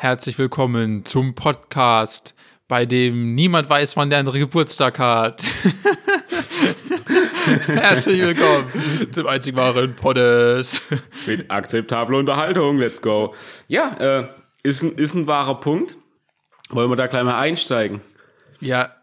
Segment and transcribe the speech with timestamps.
[0.00, 2.36] Herzlich willkommen zum Podcast,
[2.68, 5.42] bei dem niemand weiß, wann der andere Geburtstag hat.
[7.66, 8.70] Herzlich willkommen
[9.10, 10.82] zum einzig wahren Poddes.
[11.26, 13.34] Mit akzeptabler Unterhaltung, let's go.
[13.66, 14.28] Ja, äh,
[14.62, 15.96] ist, ein, ist ein wahrer Punkt.
[16.70, 18.00] Wollen wir da gleich mal einsteigen?
[18.60, 18.94] Ja,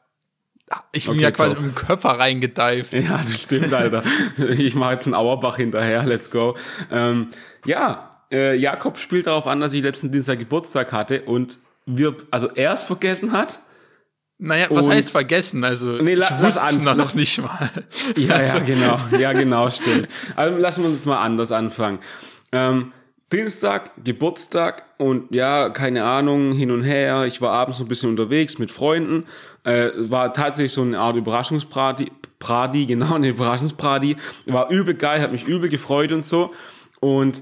[0.93, 2.93] ich bin Okay, ja quasi im Körper reingedeift.
[2.93, 4.01] Ja, das stimmt, Alter.
[4.37, 6.55] Ich mache jetzt einen Auerbach hinterher, let's go.
[6.89, 7.31] Ähm,
[7.65, 12.49] ja, äh, Jakob spielt darauf an, dass ich letzten Dienstag Geburtstag hatte und wir, also
[12.53, 13.59] er es vergessen hat.
[14.37, 15.63] Naja, was heißt vergessen?
[15.63, 17.69] Also, Nee, la- ich wusste es noch lass- nicht mal.
[18.17, 18.99] Ja, ja, genau.
[19.17, 20.09] Ja, genau, stimmt.
[20.35, 21.99] Also lassen wir uns jetzt mal anders anfangen.
[22.51, 22.91] Ähm,
[23.31, 27.25] Dienstag, Geburtstag und ja, keine Ahnung, hin und her.
[27.25, 29.25] Ich war abends so ein bisschen unterwegs mit Freunden.
[29.63, 32.11] Äh, war tatsächlich so eine Art Überraschungsparty.
[32.37, 34.17] Pradi, genau, eine Überraschungsparty.
[34.47, 36.53] War übel geil, hat mich übel gefreut und so.
[36.99, 37.41] Und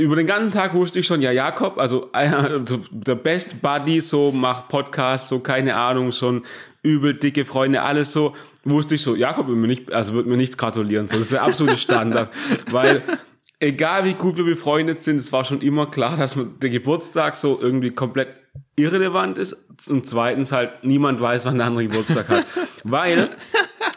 [0.00, 4.32] über den ganzen Tag wusste ich schon, ja, Jakob, also äh, der Best Buddy, so
[4.32, 6.42] macht Podcast, so keine Ahnung, schon
[6.82, 8.34] übel dicke Freunde, alles so,
[8.64, 11.32] wusste ich so, Jakob wird mir nicht, also wird mir nichts gratulieren, so, das ist
[11.32, 12.30] der absolute Standard,
[12.70, 13.02] weil
[13.60, 17.36] egal wie gut wir befreundet sind, es war schon immer klar, dass man- der Geburtstag
[17.36, 18.39] so irgendwie komplett
[18.76, 19.54] irrelevant ist
[19.90, 22.44] und zweitens halt niemand weiß, wann der andere Geburtstag hat,
[22.84, 23.30] weil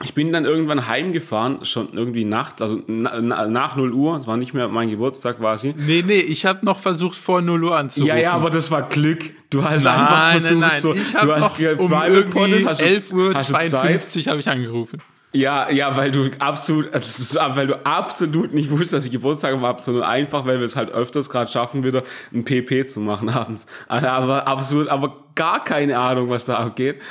[0.04, 4.28] ich bin dann irgendwann heimgefahren, schon irgendwie nachts, also na, na, nach 0 Uhr, es
[4.28, 5.74] war nicht mehr mein Geburtstag quasi.
[5.78, 8.08] Nee, nee, ich habe noch versucht, vor 0 Uhr anzurufen.
[8.16, 9.32] Ja, ja, aber das war Glück.
[9.50, 10.82] Du hast einfach Nein, versucht, nein, nein.
[10.82, 13.70] so, ich du hast noch um irgendwie Poddes, hast du- 11 Uhr hast du Zeit?
[13.70, 15.00] 52 habe ich angerufen.
[15.34, 19.82] Ja, ja, weil du absolut, also weil du absolut nicht wusstest, dass ich Geburtstag habe,
[19.82, 23.66] sondern einfach, weil wir es halt öfters gerade schaffen, wieder ein PP zu machen abends.
[23.88, 27.02] Also, Aber absolut, aber gar keine Ahnung, was da abgeht.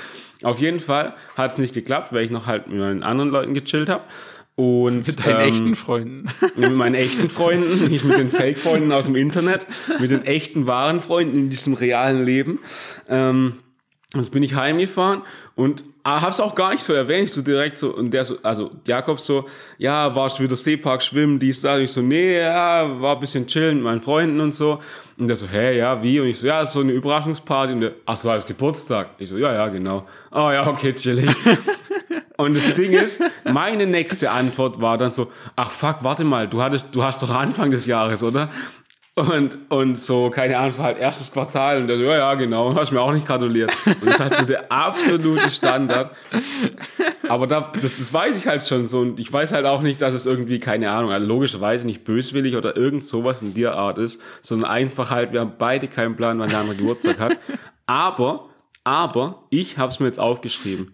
[0.45, 3.55] Auf jeden Fall hat es nicht geklappt, weil ich noch halt mit meinen anderen Leuten
[3.55, 4.05] gechillt habe.
[4.55, 6.25] Und Mit deinen ähm, echten Freunden.
[6.57, 9.67] mit meinen echten Freunden, nicht mit den Fake-Freunden aus dem Internet,
[9.99, 12.61] mit den echten wahren Freunden in diesem realen Leben.
[13.09, 13.55] Ähm,
[14.15, 15.23] Jetzt bin ich heimgefahren
[15.55, 17.29] und ah, hab's auch gar nicht so erwähnt.
[17.29, 19.47] Ich so direkt so, und der so, also Jakob so,
[19.79, 21.77] ja, warst du wieder Seepark schwimmen, dies, da.
[21.77, 24.81] Und ich so, nee, ja, war ein bisschen chillen mit meinen Freunden und so.
[25.17, 26.21] Und der so, hä, ja, wie?
[26.21, 27.73] Und ich so, ja, so eine Überraschungsparty.
[27.73, 29.11] Und der, ach so, ist Geburtstag.
[29.17, 30.07] Ich so, ja, ja, genau.
[30.31, 31.31] Oh ja, okay, chillig.
[32.39, 36.63] Und das Ding ist, meine nächste Antwort war dann so, ach fuck, warte mal, du
[36.63, 38.51] hattest, du hast doch Anfang des Jahres, oder?
[39.15, 42.93] Und, und so, keine Ahnung, so halt erstes Quartal und dann, ja, ja, genau, hast
[42.93, 43.71] mir auch nicht gratuliert.
[43.85, 46.17] Und das ist halt so der absolute Standard.
[47.29, 50.01] Aber da, das, das weiß ich halt schon so und ich weiß halt auch nicht,
[50.01, 53.99] dass es irgendwie, keine Ahnung, also logischerweise nicht böswillig oder irgend sowas in der Art
[53.99, 57.37] ist, sondern einfach halt, wir haben beide keinen Plan, wann der andere Geburtstag hat.
[57.85, 58.49] Aber,
[58.83, 60.91] aber, ich hab's mir jetzt aufgeschrieben.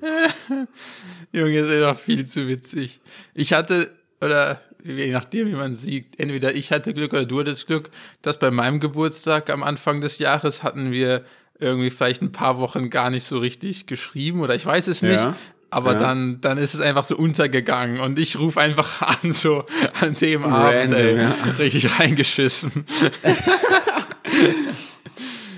[1.33, 3.01] Junge, ist einfach viel zu witzig.
[3.35, 3.91] Ich hatte,
[4.21, 4.61] oder
[4.97, 7.91] je nachdem, wie man sieht, entweder ich hatte Glück oder du hattest Glück,
[8.23, 11.25] dass bei meinem Geburtstag am Anfang des Jahres hatten wir
[11.61, 15.17] irgendwie vielleicht ein paar Wochen gar nicht so richtig geschrieben oder ich weiß es nicht.
[15.17, 15.37] Ja,
[15.71, 15.99] Aber ja.
[15.99, 19.65] dann, dann ist es einfach so untergegangen und ich rufe einfach an, so
[20.01, 21.35] an dem Abend, Random, ey, ja.
[21.59, 22.85] richtig reingeschissen.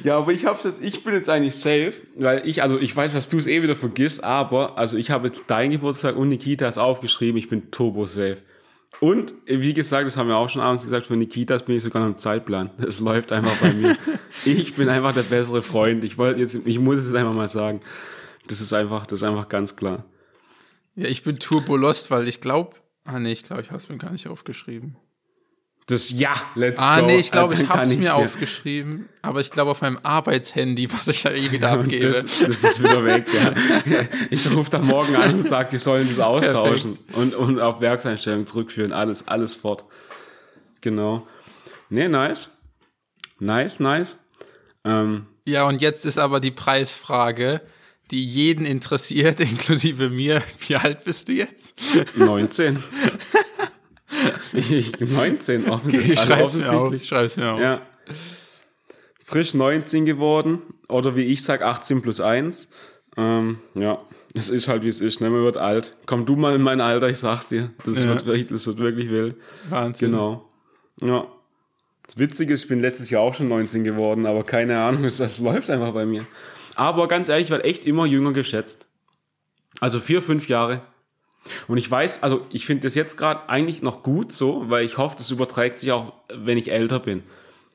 [0.02, 3.12] Ja, aber ich hab's jetzt, ich bin jetzt eigentlich safe, weil ich, also ich weiß,
[3.12, 6.78] dass du es eh wieder vergisst, aber, also ich habe jetzt deinen Geburtstag und Nikitas
[6.78, 8.38] aufgeschrieben, ich bin turbo safe.
[8.98, 12.02] Und, wie gesagt, das haben wir auch schon abends gesagt, für Nikitas bin ich sogar
[12.02, 12.70] noch im Zeitplan.
[12.86, 13.96] Es läuft einfach bei mir.
[14.44, 16.02] Ich bin einfach der bessere Freund.
[16.04, 17.80] Ich wollte jetzt, ich muss es jetzt einfach mal sagen.
[18.48, 20.04] Das ist einfach, das ist einfach ganz klar.
[20.96, 23.88] Ja, ich bin turbo lost, weil ich glaube, ah nee, ich glaube, ich habe es
[23.88, 24.96] mir gar nicht aufgeschrieben.
[25.90, 27.06] Das Ja, let's Ah, go.
[27.06, 30.90] nee, ich glaube, ich habe es mir dir- aufgeschrieben, aber ich glaube auf meinem Arbeitshandy,
[30.92, 32.06] was ich ja eh wieder abgebe.
[32.08, 33.54] das, das ist wieder weg, ja.
[34.30, 38.46] Ich rufe da morgen an und sage, die sollen das austauschen und, und auf Werkseinstellungen
[38.46, 38.92] zurückführen.
[38.92, 39.84] Alles, alles fort.
[40.80, 41.26] Genau.
[41.88, 42.50] Nee, nice.
[43.38, 44.16] Nice, nice.
[44.84, 47.60] Ähm, Ja, und jetzt ist aber die Preisfrage,
[48.10, 50.42] die jeden interessiert, inklusive mir.
[50.66, 51.74] Wie alt bist du jetzt?
[52.16, 52.82] 19.
[54.53, 56.12] ich, 19, offensichtlich.
[56.12, 56.75] Ich Also schreib's mir auf.
[56.75, 57.03] offensichtlich.
[57.03, 57.60] Ich schreib's mir auf.
[57.60, 57.82] Ja.
[59.25, 60.62] Frisch 19 geworden.
[60.88, 62.69] Oder wie ich sag, 18 plus 1.
[63.17, 64.00] Ähm, ja,
[64.34, 65.20] es ist halt wie es ist.
[65.20, 65.31] Ne?
[65.31, 65.94] Man wird alt.
[66.06, 67.70] Komm du mal in mein Alter, ich sag's dir.
[67.84, 68.08] Das, Ja.
[68.08, 69.37] wird, wirklich, das wird wirklich wild.
[69.69, 70.11] Wahnsinn.
[70.12, 70.49] Genau.
[71.00, 71.26] Ja.
[72.06, 75.20] Das Witzige ist, ich bin letztes Jahr auch schon 19 geworden, aber keine Ahnung, es,
[75.20, 76.26] es läuft einfach bei mir.
[76.75, 78.87] Aber ganz ehrlich, ich werde echt immer jünger geschätzt.
[79.81, 80.82] Also vier, fünf Jahre.
[81.69, 84.98] Und ich weiß, also ich finde das jetzt gerade eigentlich noch gut so, weil ich
[84.98, 87.22] hoffe, das überträgt sich auch, wenn ich älter bin.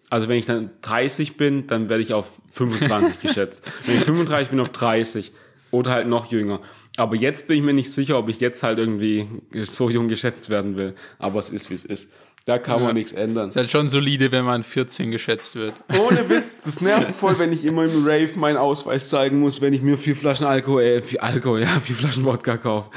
[0.09, 3.63] Also wenn ich dann 30 bin, dann werde ich auf 25 geschätzt.
[3.85, 5.31] Wenn ich 35 bin, auf 30.
[5.71, 6.61] Oder halt noch jünger.
[6.95, 10.49] Aber jetzt bin ich mir nicht sicher, ob ich jetzt halt irgendwie so jung geschätzt
[10.49, 10.95] werden will.
[11.19, 12.11] Aber es ist, wie es ist.
[12.45, 12.85] Da kann Ja.
[12.87, 13.49] man nichts ändern.
[13.49, 15.73] Ist halt schon solide, wenn man 14 geschätzt wird.
[15.99, 19.73] Ohne Witz, das nervt voll, wenn ich immer im Rave meinen Ausweis zeigen muss, wenn
[19.73, 22.91] ich mir vier Flaschen Alkohol, äh, vier Alkohol, ja, vier Flaschen Wodka kaufe.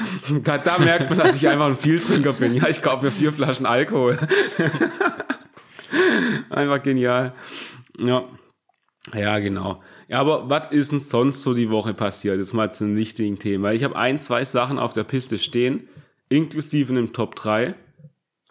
[0.44, 2.54] Da, da merkt man, dass ich einfach ein Vieltrinker bin.
[2.54, 4.18] Ja, ich kaufe mir vier Flaschen Alkohol.
[6.50, 7.32] einfach genial.
[8.00, 8.24] Ja.
[9.14, 9.78] Ja, genau.
[10.08, 12.36] Ja, aber was ist denn sonst so die Woche passiert?
[12.38, 13.72] Jetzt mal zu einem wichtigen Thema.
[13.72, 15.88] Ich habe ein, zwei Sachen auf der Piste stehen,
[16.28, 17.74] inklusive einem Top 3.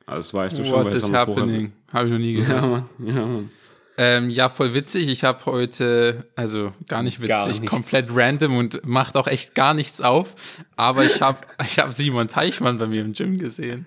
[0.08, 1.74] Das weißt du schon, What weil das is haben wir vorher- happening?
[1.94, 2.64] Habe ich noch nie gehört.
[2.64, 2.90] Ja, Mann.
[3.06, 3.52] Ja, Mann.
[4.00, 5.08] Ähm, ja, voll witzig.
[5.08, 9.74] Ich habe heute, also gar nicht witzig, Gar komplett random und macht auch echt gar
[9.74, 10.36] nichts auf.
[10.76, 13.86] Aber ich habe ich hab Simon Teichmann bei mir im Gym gesehen.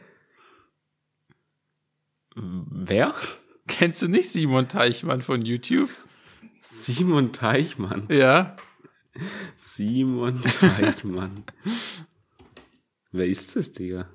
[2.35, 3.15] Wer?
[3.67, 5.91] Kennst du nicht Simon Teichmann von YouTube?
[6.61, 8.07] Simon Teichmann.
[8.11, 8.57] Ja.
[9.57, 11.45] Simon Teichmann.
[13.13, 14.09] Wer ist das, Digga?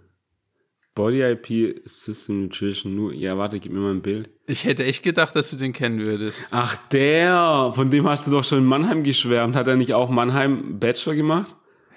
[0.96, 2.96] Body IP System Nutrition.
[2.96, 4.30] Nur, ja, warte, gib mir mal ein Bild.
[4.48, 6.48] Ich hätte echt gedacht, dass du den kennen würdest.
[6.52, 7.72] Ach, der!
[7.76, 9.56] Von dem hast du doch schon in Mannheim geschwärmt.
[9.56, 11.56] Hat er nicht auch Mannheim Bachelor gemacht?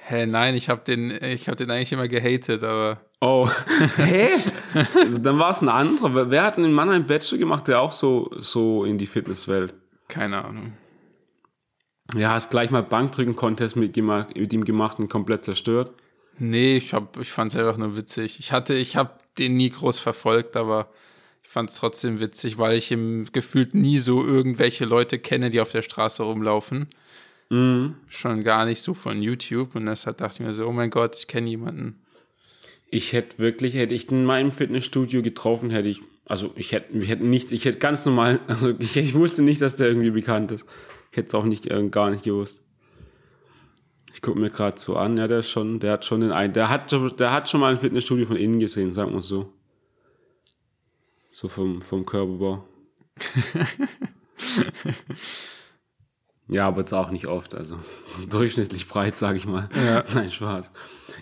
[0.09, 3.49] Hä, nein, ich habe den, ich habe den eigentlich immer gehatet, aber Oh.
[3.97, 4.29] Hä?
[5.21, 6.31] Dann war es ein anderer.
[6.31, 9.75] Wer- hat denn in Mannheim Bachelor gemacht, der auch so, so in die Fitnesswelt?
[10.09, 10.73] keine Ahnung.
[12.17, 15.93] Ja, hast gleich mal Bankdrücken-Contest mit, mit ihm gemacht und komplett zerstört.
[16.38, 18.38] Nee, ich hab, ich fand's einfach nur witzig.
[18.38, 20.90] Ich hatte, ich habe den nie groß verfolgt, aber
[21.43, 25.73] ich fand's trotzdem witzig, weil ich im gefühlt nie so irgendwelche Leute kenne, die auf
[25.73, 26.88] der Straße rumlaufen.
[28.08, 29.75] Schon gar nicht so von YouTube.
[29.75, 31.99] Und deshalb dachte ich mir so, oh mein Gott, ich kenne jemanden.
[32.90, 37.08] Ich hätte wirklich, hätte ich in meinem Fitnessstudio getroffen, hätte ich, also ich hätte, ich
[37.08, 40.52] hätte nichts, ich hätte ganz normal, also ich, ich wusste nicht, dass der irgendwie bekannt
[40.52, 40.67] ist.
[41.11, 42.64] Hätte es auch nicht, äh, gar nicht gewusst.
[44.19, 46.53] Ich gucke mir gerade so an, ja, der ist schon, der hat schon den ein,
[46.53, 49.53] der hat, der hat schon mal ein Fitnessstudio von innen gesehen, sagen wir so.
[51.31, 52.65] So vom, vom Körperbau.
[56.49, 57.79] ja, aber jetzt auch nicht oft, also
[58.29, 59.69] durchschnittlich breit, sage ich mal.
[59.87, 60.03] Ja.
[60.12, 60.69] Nein, Spaß.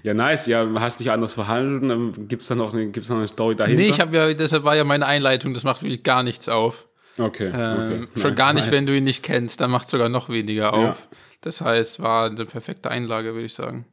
[0.03, 3.19] Ja, nice, ja, hast dich anders verhandelt und dann gibt's dann noch eine, gibt's noch
[3.19, 3.83] eine Story dahinter?
[3.83, 6.87] Nee, ich habe ja, deshalb war ja meine Einleitung, das macht wirklich gar nichts auf.
[7.19, 8.09] Okay, Ähm, okay.
[8.15, 8.75] schon Nein, gar nicht, nice.
[8.75, 11.09] wenn du ihn nicht kennst, dann macht sogar noch weniger auf.
[11.41, 13.87] Das heißt, war eine perfekte Einlage, würde ich sagen.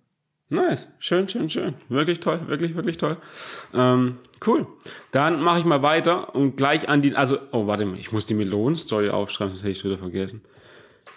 [0.50, 1.74] Nice, schön, schön, schön.
[1.90, 3.18] Wirklich toll, wirklich, wirklich toll.
[3.74, 4.68] Ähm, cool.
[5.12, 8.26] Dann mache ich mal weiter und gleich an die, also, oh, warte mal, ich muss
[8.28, 10.44] die Melonen-Story aufschreiben, sonst hätte ich es wieder vergessen.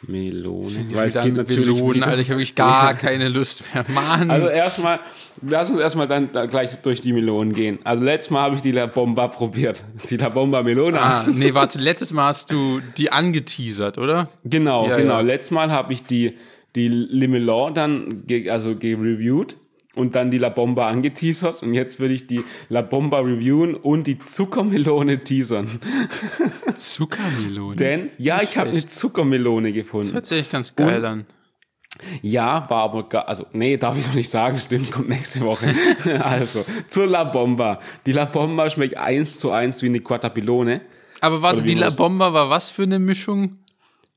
[0.02, 0.66] Melone.
[0.88, 2.02] Wieder geht mit natürlich Melonen.
[2.02, 3.84] Alter, ich habe wirklich gar keine Lust mehr.
[3.88, 4.30] Mann.
[4.30, 5.00] Also erstmal,
[5.42, 7.78] lass uns erstmal dann da gleich durch die Melonen gehen.
[7.84, 9.82] Also letztes Mal habe ich die La Bomba probiert.
[10.10, 11.00] Die La Bomba Melone.
[11.00, 14.28] ah, nee, warte, letztes Mal hast du die angeteasert, oder?
[14.44, 15.14] Genau, Ja, genau.
[15.14, 15.20] ja.
[15.20, 16.34] Letztes Mal habe ich die,
[16.74, 19.56] die Limelon dann ge also gereviewt
[19.96, 24.06] und dann die La Bomba angeteasert und jetzt würde ich die La Bomba reviewen und
[24.06, 25.80] die Zuckermelone teasern.
[26.76, 27.76] Zuckermelone.
[27.76, 28.86] Denn, ja, ich habe eine.
[28.86, 30.12] Zuckermelone gefunden.
[30.12, 31.26] Hört sich echt ganz geil an.
[32.20, 35.74] Ja, war aber gar, also, nee, darf ich noch nicht sagen, stimmt, kommt nächste Woche.
[36.20, 37.80] also, zur La Bomba.
[38.04, 40.82] Die La Bomba schmeckt eins zu eins wie eine Quatapilone.
[41.20, 43.58] Aber warte, die La Bomba war was für eine Mischung?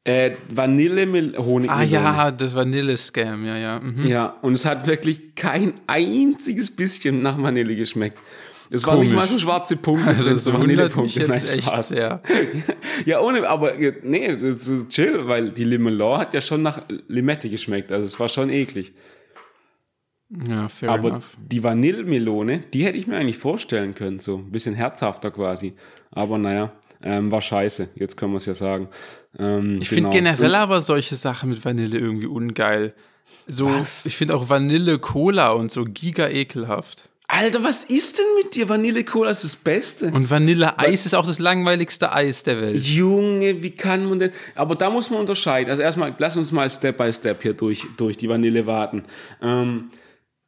[0.10, 1.70] Äh, Vanille mit Honig.
[1.70, 3.80] Ah ja, das Vanille-Scam, ja, ja.
[3.80, 4.08] Mhm.
[4.08, 8.18] Ja, und es hat wirklich kein einziges bisschen nach Vanille geschmeckt.
[8.72, 9.10] Es war Komisch.
[9.10, 11.20] nicht mal so schwarze Punkte, Also so Vanillepunkte.
[11.22, 12.22] jetzt Nein, echt sehr.
[13.06, 16.84] Ja, ohne, aber äh, nee, das ist chill, weil die Limelon hat ja schon nach
[17.08, 18.94] Limette geschmeckt, also es war schon eklig.
[20.48, 21.36] Ja, fair Aber enough.
[21.40, 25.74] die Vanillemelone, die hätte ich mir eigentlich vorstellen können, so ein bisschen herzhafter quasi.
[26.12, 26.72] Aber naja,
[27.04, 28.90] ähm, war scheiße, jetzt können wir es ja sagen.
[29.38, 32.94] Ähm, Ich finde generell aber solche Sachen mit Vanille irgendwie ungeil.
[33.48, 34.06] So, Was?
[34.06, 37.10] ich finde auch Vanille-Cola und so giga ekelhaft.
[37.32, 38.70] Alter, was ist denn mit dir?
[38.70, 40.08] Vanille-Cola ist das Beste.
[40.08, 42.84] Und Vanille-Eis ist auch das langweiligste Eis der Welt.
[42.84, 44.32] Junge, wie kann man denn?
[44.56, 45.70] Aber da muss man unterscheiden.
[45.70, 49.04] Also erstmal, lass uns mal Step by Step hier durch, durch die Vanille warten.
[49.44, 49.90] Ähm,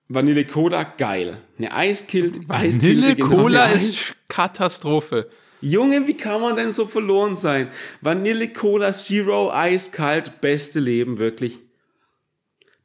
[0.08, 1.38] Vanille Cola, geil.
[1.60, 5.30] Eine Eiskilt, Vanille-Cola ist Katastrophe.
[5.62, 7.70] Junge, wie kann man denn so verloren sein?
[8.02, 11.60] Vanille Cola Zero, eiskalt, beste Leben, wirklich.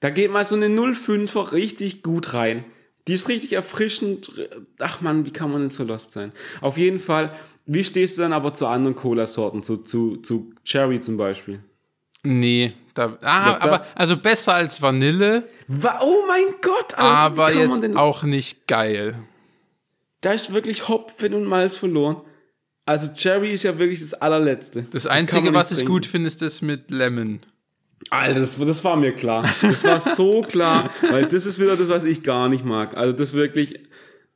[0.01, 2.65] Da geht mal so eine 05er richtig gut rein.
[3.09, 4.31] Die ist richtig erfrischend.
[4.79, 6.33] Ach man, wie kann man denn so lost sein?
[6.61, 7.33] Auf jeden Fall,
[7.65, 11.61] wie stehst du dann aber zu anderen Cola-Sorten, zu, zu, zu Cherry zum Beispiel?
[12.25, 17.05] Nee, da, ah, Ja, da- aber also besser als Vanille, Wa- Oh mein Gott, Alter,
[17.19, 19.17] aber jetzt auch nicht geil.
[20.21, 22.21] Da ist wirklich Hopfen und Malz verloren.
[22.87, 24.87] Also Cherry ist ja wirklich das allerletzte.
[24.91, 25.93] Das kann Einzige, was ich trinken.
[25.93, 27.41] gut finde, ist das mit Lemon.
[28.11, 29.45] Alter, das, das war mir klar.
[29.61, 32.97] Das war so klar, weil das ist wieder das, was ich gar nicht mag.
[32.97, 33.81] Also das wirklich,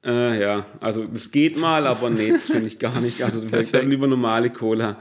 [0.05, 3.23] Äh, ja, also das geht mal, aber nee, das finde ich gar nicht.
[3.23, 4.99] Also dann lieber normale Cola.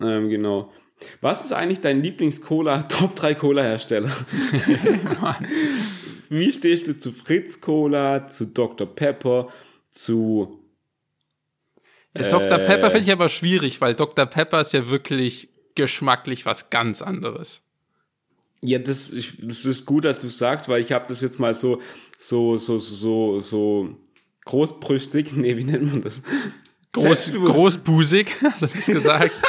[0.00, 0.72] Ähm, genau.
[1.20, 4.10] Was ist eigentlich dein Lieblings-Cola, Top 3 Cola-Hersteller?
[6.28, 8.86] Wie stehst du zu Fritz Cola, zu Dr.
[8.86, 9.48] Pepper,
[9.90, 10.58] zu.
[12.14, 12.58] Ja, Dr.
[12.58, 14.26] Pepper finde ich aber schwierig, weil Dr.
[14.26, 17.62] Pepper ist ja wirklich geschmacklich was ganz anderes.
[18.60, 21.54] Ja, das, ich, das ist gut, dass du sagst, weil ich habe das jetzt mal
[21.54, 21.80] so,
[22.18, 23.96] so, so, so, so
[24.44, 26.22] großbrüstig, nee, wie nennt man das?
[26.92, 29.32] Groß, großbusig, das ist gesagt.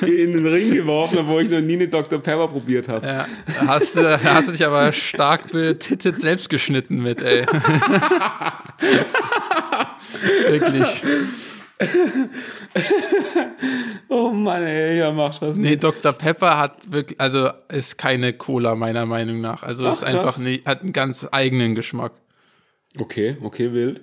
[0.00, 2.18] in den Ring geworfen, wo ich noch nie eine Dr.
[2.18, 3.06] Pepper probiert habe.
[3.06, 3.26] Ja,
[3.66, 7.44] hast du, hast du dich aber stark betittet selbst geschnitten mit, ey.
[10.48, 11.02] Wirklich.
[14.08, 15.56] oh Mann, ey, ja, machst was.
[15.56, 16.12] Nee, Dr.
[16.12, 19.62] Pepper hat wirklich, also ist keine Cola meiner Meinung nach.
[19.62, 22.12] Also Ach, ist einfach nicht, hat einen ganz eigenen Geschmack.
[22.98, 24.00] Okay, okay, wild.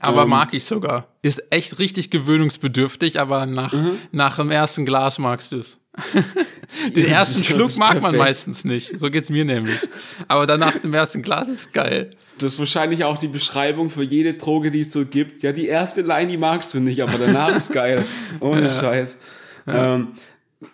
[0.00, 1.08] Aber ähm, mag ich sogar.
[1.22, 3.98] Ist echt richtig gewöhnungsbedürftig, aber nach, mhm.
[4.12, 5.80] nach dem ersten Glas magst du es.
[6.94, 8.02] Den ja, ersten Schluck mag perfekt.
[8.02, 8.98] man meistens nicht.
[8.98, 9.80] So geht's mir nämlich.
[10.28, 12.10] Aber dann nach dem ersten Glas ist geil.
[12.38, 15.42] Das ist wahrscheinlich auch die Beschreibung für jede Droge, die es so gibt.
[15.42, 18.04] Ja, die erste Line, die magst du nicht, aber danach ist geil.
[18.40, 18.68] Ohne ja.
[18.68, 19.18] Scheiß.
[19.66, 19.94] Ja.
[19.94, 20.08] Ähm,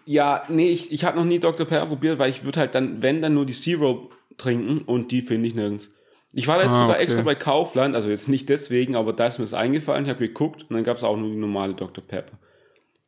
[0.04, 1.66] ja, nee, ich, ich habe noch nie Dr.
[1.66, 5.22] Pepper probiert, weil ich würde halt dann, wenn, dann nur die Zero trinken und die
[5.22, 5.90] finde ich nirgends.
[6.32, 7.02] Ich war jetzt ah, sogar okay.
[7.02, 10.26] extra bei Kaufland, also jetzt nicht deswegen, aber da ist mir das eingefallen, ich habe
[10.26, 12.02] geguckt und dann gab es auch nur die normale Dr.
[12.02, 12.38] Pepper.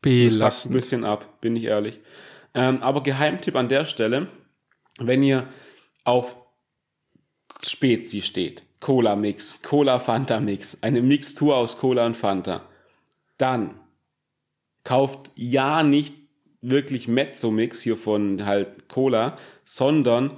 [0.03, 0.43] Belastend.
[0.43, 2.01] Das fuckt ein bisschen ab, bin ich ehrlich.
[2.55, 4.29] Ähm, aber Geheimtipp an der Stelle,
[4.99, 5.49] wenn ihr
[6.05, 6.37] auf
[7.63, 12.67] Spezi steht, Cola Mix, Cola Fanta Mix, eine Mixtur aus Cola und Fanta,
[13.39, 13.75] dann
[14.85, 16.15] kauft ja nicht
[16.61, 20.37] wirklich Mezzo Mix hier von halt Cola, sondern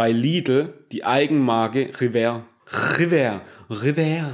[0.00, 2.46] bei Lidl die Eigenmarke River.
[2.98, 3.42] River.
[3.68, 4.30] River.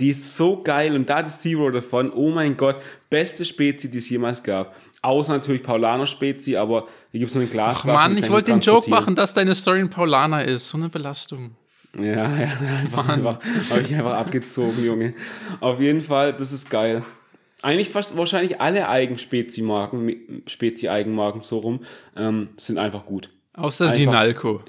[0.00, 2.76] Die ist so geil und da das Zero davon, oh mein Gott,
[3.10, 4.74] beste Spezi, die es jemals gab.
[5.02, 7.80] Außer natürlich Paulaner Spezi, aber hier gibt es nur ein Glas.
[7.80, 10.70] Ach Mann, ich wollte den Joke machen, dass deine Story ein Paulaner ist.
[10.70, 11.50] So eine Belastung.
[11.94, 12.02] Ja,
[12.38, 12.48] ja,
[12.80, 15.12] einfach, einfach habe ich einfach abgezogen, Junge.
[15.60, 17.02] Auf jeden Fall, das ist geil.
[17.60, 21.80] Eigentlich fast wahrscheinlich alle Eigenspezi-Marken, Spezi-Eigenmarken so rum,
[22.16, 23.28] ähm, sind einfach gut.
[23.54, 24.62] Außer einfach, Sinalco.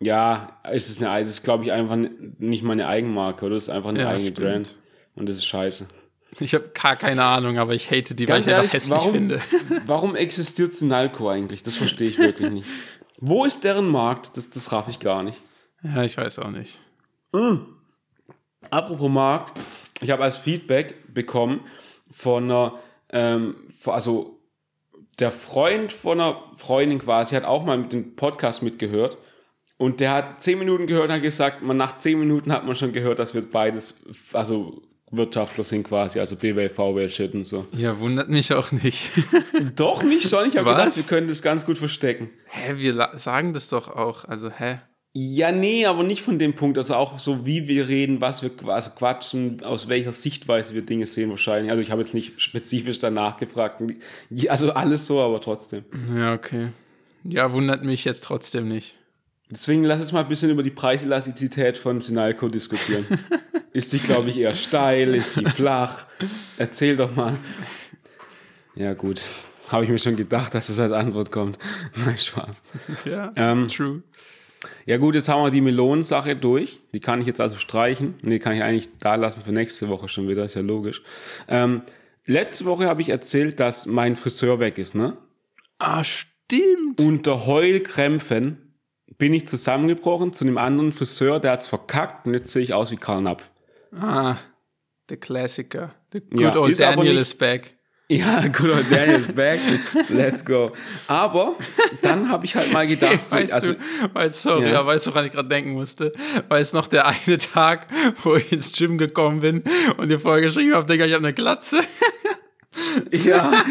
[0.00, 1.96] Ja, es ist eine, das ist glaube ich einfach
[2.38, 3.54] nicht mal eine Eigenmarke, oder?
[3.56, 4.48] Das ist einfach eine ja, eigene stimmt.
[4.48, 4.74] Brand.
[5.14, 5.86] Und das ist scheiße.
[6.40, 9.12] Ich habe gar keine Ahnung, aber ich hate die, Ganz weil ich ehrlich, hässlich warum,
[9.12, 9.40] finde.
[9.86, 11.62] Warum existiert Sinalco eigentlich?
[11.62, 12.68] Das verstehe ich wirklich nicht.
[13.18, 14.36] Wo ist deren Markt?
[14.36, 15.40] Das, das raff ich gar nicht.
[15.82, 16.78] Ja, ich weiß auch nicht.
[17.32, 17.66] Mhm.
[18.70, 19.58] Apropos Markt,
[20.00, 21.60] ich habe als Feedback bekommen
[22.10, 22.78] von einer,
[23.10, 23.56] ähm,
[23.86, 24.37] also
[25.18, 29.18] der Freund von einer Freundin quasi hat auch mal mit dem Podcast mitgehört.
[29.76, 32.74] Und der hat zehn Minuten gehört und hat gesagt, man, nach zehn Minuten hat man
[32.74, 37.64] schon gehört, dass wir beides, also Wirtschaftler sind quasi, also BWL, VWL, Shit und so.
[37.72, 39.10] Ja, wundert mich auch nicht.
[39.76, 42.30] doch nicht schon, ich habe gedacht, wir können das ganz gut verstecken.
[42.46, 44.78] Hä, wir sagen das doch auch, also hä?
[45.14, 46.78] Ja, nee, aber nicht von dem Punkt.
[46.78, 51.06] Also auch so, wie wir reden, was wir also quatschen, aus welcher Sichtweise wir Dinge
[51.06, 51.70] sehen wahrscheinlich.
[51.70, 53.82] Also ich habe jetzt nicht spezifisch danach gefragt.
[54.48, 55.84] Also alles so, aber trotzdem.
[56.14, 56.68] Ja, okay.
[57.24, 58.94] Ja, wundert mich jetzt trotzdem nicht.
[59.50, 63.06] Deswegen lass uns mal ein bisschen über die Preiselastizität von Sinalco diskutieren.
[63.72, 65.14] ist die, glaube ich, eher steil?
[65.14, 66.04] Ist die flach?
[66.58, 67.34] Erzähl doch mal.
[68.74, 69.24] Ja, gut.
[69.68, 71.58] Habe ich mir schon gedacht, dass das als Antwort kommt.
[72.04, 72.62] Nein, Spaß.
[73.06, 74.02] Ja, ähm, true.
[74.86, 76.80] Ja gut, jetzt haben wir die Melonensache durch.
[76.92, 78.14] Die kann ich jetzt also streichen.
[78.22, 81.02] Nee, kann ich eigentlich da lassen für nächste Woche schon wieder, ist ja logisch.
[81.48, 81.82] Ähm,
[82.26, 85.16] letzte Woche habe ich erzählt, dass mein Friseur weg ist, ne?
[85.78, 87.00] Ah, stimmt.
[87.00, 88.74] Unter Heulkrämpfen
[89.16, 92.90] bin ich zusammengebrochen zu einem anderen Friseur, der hat's verkackt und jetzt sehe ich aus
[92.90, 93.50] wie Karl Napf.
[93.92, 94.36] Ah,
[95.08, 95.94] der Klassiker.
[96.12, 97.77] The good ja, old Daniel is back.
[98.10, 99.60] Ja, good old Daniel's back.
[100.08, 100.72] Let's go.
[101.08, 101.56] Aber
[102.00, 103.78] dann habe ich halt mal gedacht, hey, weißt also, du,
[104.14, 104.86] weißt, sorry, ja.
[104.86, 106.12] weißt du, woran ich gerade denken musste?
[106.48, 107.86] Weil es noch der eine Tag,
[108.22, 109.62] wo ich ins Gym gekommen bin
[109.98, 111.80] und dir vorher geschrieben habe, Digga, ich habe eine Glatze.
[113.10, 113.64] Ja.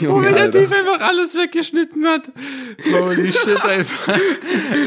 [0.00, 2.32] Junge, Wo mir der Typ einfach alles weggeschnitten hat.
[2.90, 4.18] Holy shit, einfach.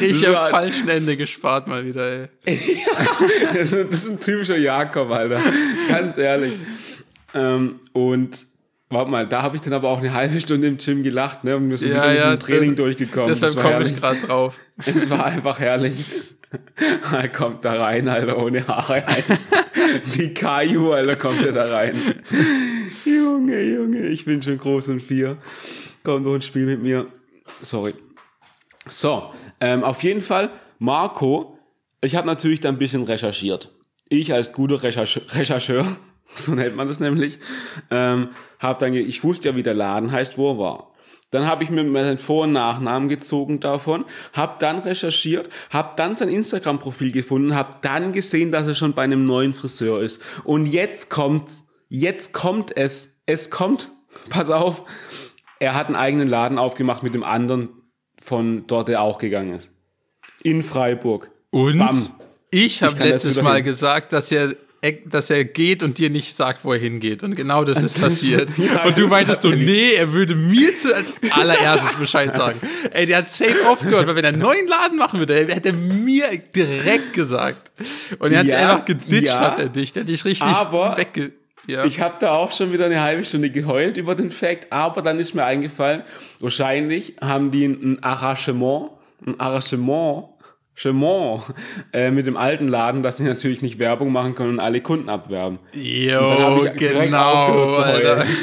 [0.02, 2.60] Ich habe falschen Ende gespart mal wieder, ey.
[2.88, 5.40] ja, das ist ein typischer Jakob, Alter.
[5.90, 6.54] Ganz ehrlich.
[7.36, 8.48] Ähm, und
[8.96, 11.58] Warte mal, da habe ich dann aber auch eine halbe Stunde im Gym gelacht, ne?
[11.58, 13.28] Und wir sind ja, ja, Training das, durchgekommen.
[13.30, 14.60] Deshalb komme ich gerade drauf.
[14.78, 16.06] Es war einfach herrlich.
[17.12, 19.04] er kommt da rein, Alter, ohne Haare.
[20.14, 21.96] Wie Caillou, Alter, kommt er da rein.
[23.06, 25.38] Junge, Junge, ich bin schon groß und vier.
[26.04, 27.08] Komm doch ein Spiel mit mir.
[27.62, 27.94] Sorry.
[28.90, 31.56] So, ähm, auf jeden Fall, Marco
[32.06, 33.72] ich habe natürlich da ein bisschen recherchiert.
[34.10, 35.98] Ich als guter Recherche Rechercheur,
[36.38, 37.40] so nennt man das nämlich,
[37.92, 38.30] ähm,
[38.60, 40.92] habe dann, ich wusste ja, wie der Laden heißt, wo er war.
[41.32, 46.16] Dann habe ich mir meinen Vor- und Nachnamen gezogen davon, habe dann recherchiert, habe dann
[46.16, 50.22] sein Instagram-Profil gefunden, habe dann gesehen, dass er schon bei einem neuen Friseur ist.
[50.44, 51.52] Und jetzt kommt,
[51.90, 53.92] jetzt kommt es, es kommt,
[54.30, 54.84] pass auf,
[55.60, 57.70] er hat einen eigenen Laden aufgemacht mit dem anderen
[58.18, 59.72] von dort, der auch gegangen ist.
[60.44, 61.32] In Freiburg.
[61.50, 61.98] Und Bam.
[62.52, 64.56] ich habe letztes Mal gesagt, dass er
[65.06, 67.24] dass er geht und dir nicht sagt, wo er hingeht.
[67.24, 68.52] Und genau das ist passiert.
[68.58, 72.60] Ja, und du meintest so, nee, er würde mir zu als allererstes Bescheid sagen.
[72.92, 75.74] Ey, der hat safe aufgehört, weil wenn er einen neuen Laden machen würde, hätte er
[75.74, 76.26] mir
[76.56, 77.72] direkt gesagt.
[78.20, 79.40] Und er hat Ja, einfach geditcht, ja.
[79.40, 79.94] hat er dich.
[79.94, 81.32] Der hat dich richtig Aber wegge...
[81.68, 81.84] Ja.
[81.84, 85.20] Ich habe da auch schon wieder eine halbe Stunde geheult über den Fact, aber dann
[85.20, 86.04] ist mir eingefallen,
[86.40, 88.92] wahrscheinlich haben die ein Arrangement,
[89.26, 90.26] ein Arrangement,
[90.78, 91.44] Arrangement,
[91.94, 95.10] äh, mit dem alten Laden, dass sie natürlich nicht Werbung machen können und alle Kunden
[95.10, 95.60] abwerben.
[95.74, 96.20] Jo,
[96.78, 97.76] genau.
[97.82, 98.26] Alter.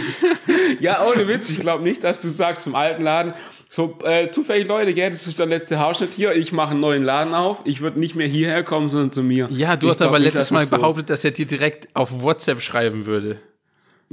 [0.80, 3.34] Ja, ohne Witz, ich glaube nicht, dass du sagst zum alten Laden,
[3.70, 7.04] so äh, zufällig Leute, gell, das ist der letzte Hausschnitt hier, ich mache einen neuen
[7.04, 9.48] Laden auf, ich würde nicht mehr hierher kommen, sondern zu mir.
[9.52, 12.22] Ja, du Ich hast aber letztes Mal es so- behauptet, dass er dir direkt auf
[12.22, 13.38] WhatsApp schreiben würde.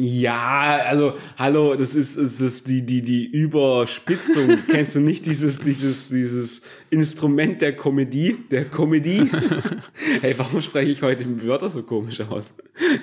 [0.01, 4.57] Ja, also hallo, das ist, das ist die die die Überspitzung.
[4.69, 9.29] Kennst du nicht dieses dieses dieses Instrument der Komödie, der Komödie?
[10.21, 12.53] hey, warum spreche ich heute mit Wörter so komisch aus?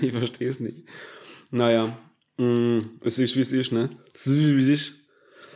[0.00, 0.84] Ich verstehe es nicht.
[1.50, 1.98] Naja,
[2.38, 3.90] mh, es ist wie es ist, ne?
[4.14, 4.94] Es ist wie es ist.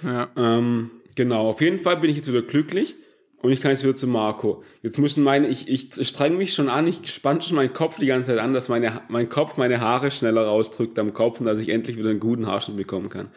[0.04, 0.28] Ja.
[0.36, 2.96] Ähm, genau, auf jeden Fall bin ich jetzt wieder glücklich
[3.42, 4.62] und ich kann jetzt wieder zu Marco.
[4.82, 8.06] Jetzt müssen meine, ich, ich streng mich schon an, ich spann schon meinen Kopf die
[8.06, 11.58] ganze Zeit an, dass meine, mein Kopf meine Haare schneller rausdrückt am Kopf und dass
[11.58, 13.30] ich endlich wieder einen guten Haarschnitt bekommen kann.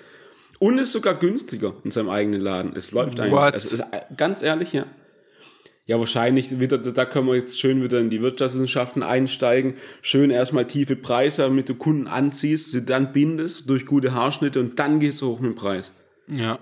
[0.60, 2.74] Und ist sogar günstiger in seinem eigenen Laden.
[2.76, 3.34] Es läuft eigentlich.
[3.34, 3.56] What?
[3.56, 4.86] Es ist äh, ganz ehrlich, ja.
[5.86, 9.76] Ja, wahrscheinlich wieder, da können wir jetzt schön wieder in die Wirtschaftswissenschaften einsteigen.
[10.02, 14.80] Schön erstmal tiefe Preise, damit du Kunden anziehst, sie dann bindest durch gute Haarschnitte und
[14.80, 15.92] dann gehst du hoch mit dem Preis.
[16.28, 16.60] Ja.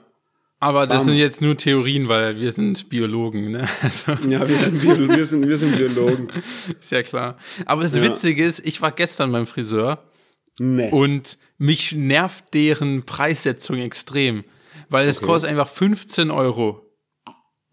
[0.61, 1.05] Aber das Bam.
[1.07, 3.67] sind jetzt nur Theorien, weil wir sind Biologen, ne?
[3.81, 6.27] Also, Ja, wir sind, Biolo wir sind, wir sind Biologen.
[6.79, 7.37] ist ja klar.
[7.65, 8.03] Aber das Ja.
[8.03, 10.03] Witzige ist, ich war gestern beim Friseur
[10.59, 10.89] Nee.
[10.91, 14.43] und mich nervt deren Preissetzung extrem.
[14.89, 15.25] Weil es Okay.
[15.25, 16.85] kostet einfach 15 Euro.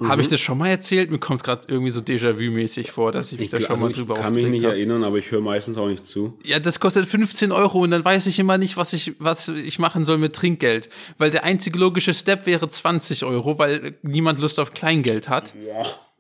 [0.01, 0.21] Habe Mhm.
[0.21, 1.11] ich das schon mal erzählt?
[1.11, 3.85] Mir kommt es gerade irgendwie so Déjà-vu-mäßig vor, dass ich mich ich, da schon also
[3.85, 4.73] mal ich drüber kann mich aufgeregt nicht hab.
[4.73, 6.39] erinnern, aber ich höre meistens auch nicht zu.
[6.45, 9.81] Ja, das kostet 15 Euro und dann weiß ich immer nicht, was ich, was ich
[9.81, 10.89] machen soll mit Trinkgeld.
[11.19, 15.53] Weil der einzige logische Step wäre 20 Euro, weil niemand Lust auf Kleingeld hat.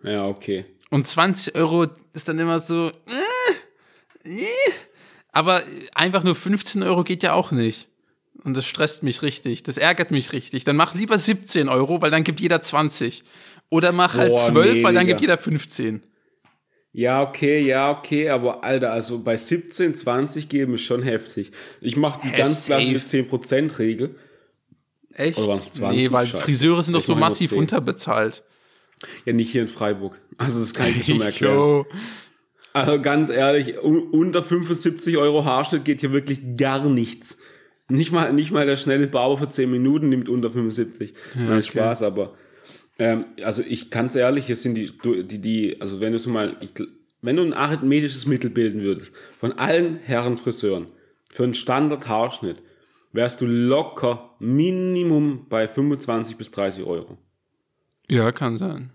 [0.02, 0.64] Ja, okay.
[0.90, 2.88] Und 20 Euro ist dann immer so.
[4.24, 4.44] Äh, äh.
[5.30, 5.62] Aber
[5.94, 7.88] einfach nur 15 Euro geht ja auch nicht.
[8.44, 9.62] Und das stresst mich richtig.
[9.62, 10.64] Das ärgert mich richtig.
[10.64, 13.22] Dann mach lieber 17 Euro, weil dann gibt jeder 20.
[13.70, 16.02] Oder mach halt Boah, 12, nee, weil dann gibt jeder 15.
[16.92, 21.52] Ja, okay, ja, okay, aber Alter, also bei 17, 20 geben ist schon heftig.
[21.80, 24.14] Ich mache die Hä, ganz klassische 10%-Regel.
[25.14, 25.38] Echt?
[25.38, 25.96] Oder waren's 20?
[25.96, 26.42] nee, weil Scheiße.
[26.42, 27.58] Friseure sind doch so massiv 10.
[27.58, 28.42] unterbezahlt.
[29.24, 30.18] Ja, nicht hier in Freiburg.
[30.38, 31.84] Also das kann ich schon mal erklären.
[32.72, 37.38] Also ganz ehrlich, un unter 75 Euro Haarschnitt geht hier wirklich gar nichts.
[37.88, 41.14] Nicht mal, nicht mal der schnelle Barber für 10 Minuten nimmt unter 75.
[41.34, 41.62] Nein, okay.
[41.62, 42.34] Spaß, aber
[42.98, 44.92] ähm, also ich ganz ehrlich, hier sind die,
[45.24, 46.70] die, die also wenn du so mal, ich,
[47.22, 50.86] wenn du ein arithmetisches Mittel bilden würdest, von allen Herren Friseuren,
[51.30, 52.56] für einen Standard Haarschnitt,
[53.12, 57.18] wärst du locker Minimum bei 25 bis 30 Euro.
[58.08, 58.90] Ja, kann sein.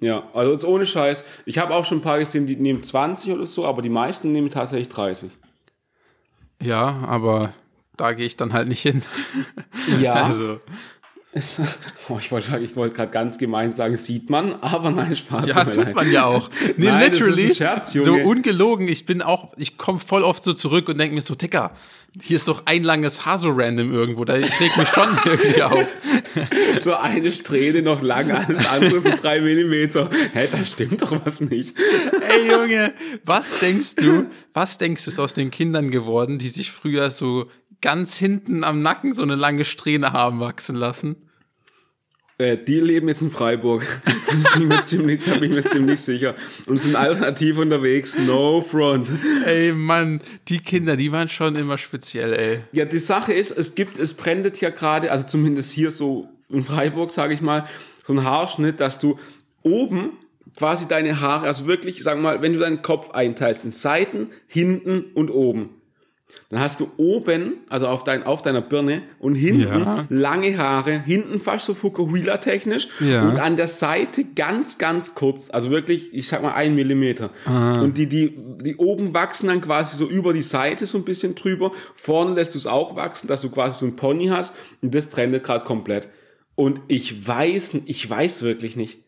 [0.00, 1.24] Ja, also jetzt ohne Scheiß.
[1.44, 4.30] Ich habe auch schon ein paar gesehen, die nehmen 20 oder so, aber die meisten
[4.30, 5.30] nehmen tatsächlich 30.
[6.62, 7.52] Ja, aber
[7.96, 9.02] da gehe ich dann halt nicht hin.
[10.00, 10.14] Ja.
[10.26, 10.60] Also,
[11.30, 11.60] Es,
[12.08, 15.46] oh, ich wollte ich wollte gerade ganz gemein sagen, sieht man, aber nein, Spaß.
[15.46, 15.94] ja, tut leid.
[15.94, 16.48] man ja auch.
[16.76, 17.46] Nee, Nein, das ist literally.
[17.48, 18.88] ein Scherz, so ungelogen.
[18.88, 21.72] Ich bin auch, ich komme voll oft so zurück und denke mir so, Dicker,
[22.22, 24.24] hier ist doch ein langes Haar so random irgendwo.
[24.24, 25.86] Da ich reg mich schon irgendwie auf.
[26.80, 30.10] So eine Strähne noch lang, alles andere so drei Millimeter.
[30.32, 31.74] Hä, da stimmt doch was nicht.
[31.76, 32.92] Ey Junge,
[33.24, 37.46] was denkst du, was denkst du ist aus den Kindern geworden, die sich früher so
[37.80, 41.16] ganz hinten am Nacken so eine lange Strähne haben wachsen lassen?
[42.38, 43.84] Äh, die leben jetzt in Freiburg.
[44.28, 46.34] Das bin ich mir ziemlich, da bin ich mir ziemlich sicher.
[46.66, 48.14] Und sind alternativ unterwegs.
[48.26, 49.10] No front.
[49.46, 52.58] Ey Mann, die Kinder, die waren schon immer speziell, ey.
[52.72, 56.62] Ja, die Sache ist, es gibt, es trendet ja gerade, also zumindest hier so in
[56.62, 57.66] Freiburg, sage ich mal,
[58.06, 59.18] so ein Haarschnitt, dass du
[59.62, 60.10] oben
[60.58, 65.04] quasi deine Haare, also wirklich, wir mal, wenn du deinen Kopf einteilst in Seiten, hinten
[65.14, 65.70] und oben,
[66.50, 70.06] Dann hast du oben, also auf, dein, auf deiner Birne und hinten Ja.
[70.08, 73.28] lange Haare, hinten fast so Fukuhila-technisch Ja.
[73.28, 77.30] und an der Seite ganz, ganz kurz, also wirklich, ich sag mal ein Millimeter.
[77.46, 81.34] Und die, die, die oben wachsen dann quasi so über die Seite so ein bisschen
[81.34, 84.94] drüber, vorne lässt du es auch wachsen, dass du quasi so ein Pony hast und
[84.94, 86.08] das trendet gerade komplett.
[86.54, 88.98] Und ich weiß, ich weiß wirklich nicht.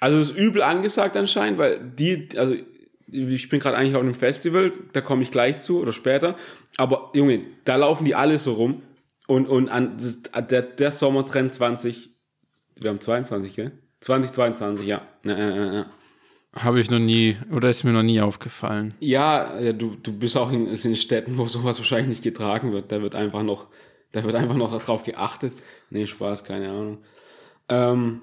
[0.00, 2.54] Also es ist übel angesagt anscheinend, weil die, also
[3.10, 6.36] ich bin gerade eigentlich auf einem Festival, da komme ich gleich zu oder später.
[6.76, 8.82] Aber Junge, da laufen die alle so rum.
[9.26, 12.10] Und, und an das, der, der Sommertrend 20,
[12.76, 13.72] wir haben 22, gell?
[14.00, 15.02] 2022, ja.
[15.24, 15.86] Ja, ja, ja.
[16.54, 18.94] Habe ich noch nie, oder ist mir noch nie aufgefallen.
[19.00, 22.90] Ja, ja du, du bist auch in, in Städten, wo sowas wahrscheinlich nicht getragen wird.
[22.90, 23.66] Da wird einfach noch,
[24.12, 25.52] da wird einfach noch drauf geachtet.
[25.90, 26.98] Nee, Spaß, keine Ahnung.
[27.68, 28.22] Ähm,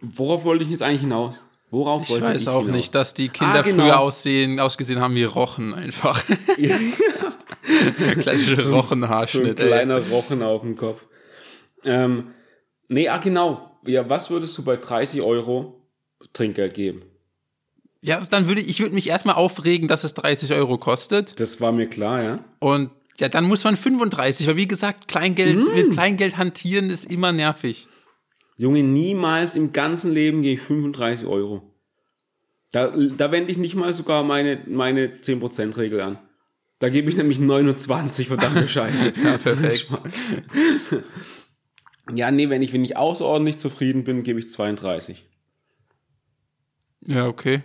[0.00, 1.44] worauf wollte ich jetzt eigentlich hinaus?
[1.70, 2.76] Worauf Ich wollte weiß auch hinaus?
[2.76, 3.84] nicht, dass die Kinder Ah, genau.
[3.84, 6.20] früher aussehen, ausgesehen haben wie Rochen einfach.
[8.20, 9.60] Klassische So ein Rochenhaarschnitt.
[9.60, 9.66] ey.
[9.68, 11.06] kleiner Rochen auf dem Kopf.
[11.84, 12.32] Ähm,
[12.88, 13.78] nee, ah genau.
[13.86, 15.80] Ja, was würdest du bei 30 Euro
[16.32, 17.02] Trinkgeld geben?
[18.02, 21.38] Ja, dann würde ich, ich würde mich erstmal aufregen, dass es 30 Euro kostet.
[21.40, 22.38] Das war mir klar, ja.
[22.58, 25.74] Und ja, dann muss man 35, weil wie gesagt, Kleingeld, Mm.
[25.74, 27.86] mit Kleingeld hantieren ist immer nervig.
[28.60, 31.62] Junge, niemals im ganzen Leben gehe ich 35 Euro.
[32.70, 36.18] Da, da wende ich nicht mal sogar meine, meine 10%-Regel an.
[36.78, 39.14] Da gebe ich nämlich 29, verdammte Scheiße.
[39.24, 39.86] Ja, perfekt.
[42.14, 45.24] ja, nee, wenn ich, wenn ich außerordentlich zufrieden bin, gebe ich 32.
[47.06, 47.62] Ja, okay.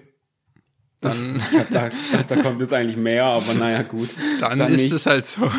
[1.01, 1.91] Dann, Da,
[2.25, 4.11] da kommt jetzt eigentlich mehr, aber naja, gut.
[4.39, 4.93] dann, Dann ist nicht.
[4.93, 5.51] es halt so.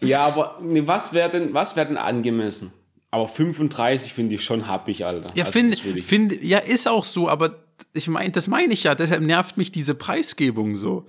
[0.00, 2.72] Ja, aber nee, was wäre denn, was wäre denn angemessen?
[3.10, 5.28] Aber 35 finde ich schon happig, Alter.
[5.34, 7.56] Ja, Also, finde, finde, ja, ist auch so, aber
[7.92, 11.06] ich meine, das meine ich ja, deshalb nervt mich diese Preisgebung so.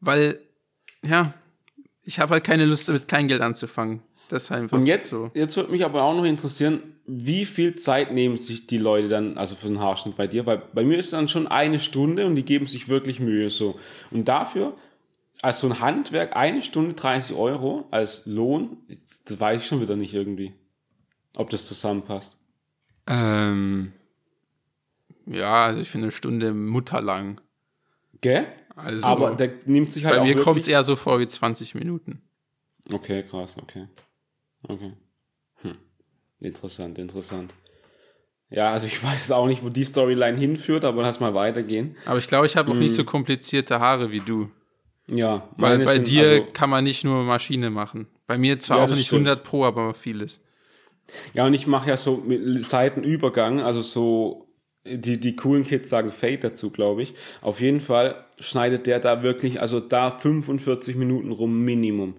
[0.00, 0.40] Weil,
[1.02, 1.32] ja,
[2.04, 4.02] ich habe halt keine Lust, mit Kleingeld anzufangen.
[4.28, 5.30] Das ist einfach Und jetzt, so.
[5.34, 9.36] jetzt würde mich aber auch noch interessieren, wie viel Zeit nehmen sich die Leute dann,
[9.36, 10.46] also für den Haarschnitt bei dir?
[10.46, 13.80] Weil bei mir ist dann schon eine Stunde und die geben sich wirklich Mühe so.
[14.12, 14.76] Und dafür,
[15.42, 18.76] als so ein Handwerk, eine Stunde 30 Euro als Lohn,
[19.24, 20.52] das weiß ich schon wieder nicht irgendwie,
[21.36, 22.36] ob das zusammenpasst.
[23.06, 23.92] Ähm,
[25.26, 27.40] ja, also ich finde eine Stunde mutterlang.
[28.20, 28.46] Gell?
[28.76, 31.26] Also, aber der nimmt sich halt bei auch mir kommt es eher so vor wie
[31.26, 32.22] 20 Minuten.
[32.92, 33.86] Okay, krass, okay.
[34.62, 34.92] Okay.
[35.62, 35.76] Hm.
[36.40, 37.52] Interessant, interessant.
[38.50, 41.96] Ja, also ich weiß auch nicht, wo die Storyline hinführt, aber lass mal weitergehen.
[42.06, 42.80] Aber ich glaube, ich habe auch Mhm.
[42.80, 44.50] nicht so komplizierte Haare wie du.
[45.10, 48.06] Ja, Weil bei sind dir also- kann man nicht nur Maschine machen.
[48.26, 49.26] Bei mir zwar Ja, auch nicht stimmt.
[49.26, 50.40] 100 pro, aber vieles.
[51.34, 54.46] Ja, und ich mache ja so mit Seitenübergang, also so,
[54.84, 57.14] die, die coolen Kids sagen Fade dazu, glaube ich.
[57.42, 62.14] Auf jeden Fall schneidet der da wirklich, also da 45 Minuten rum Minimum.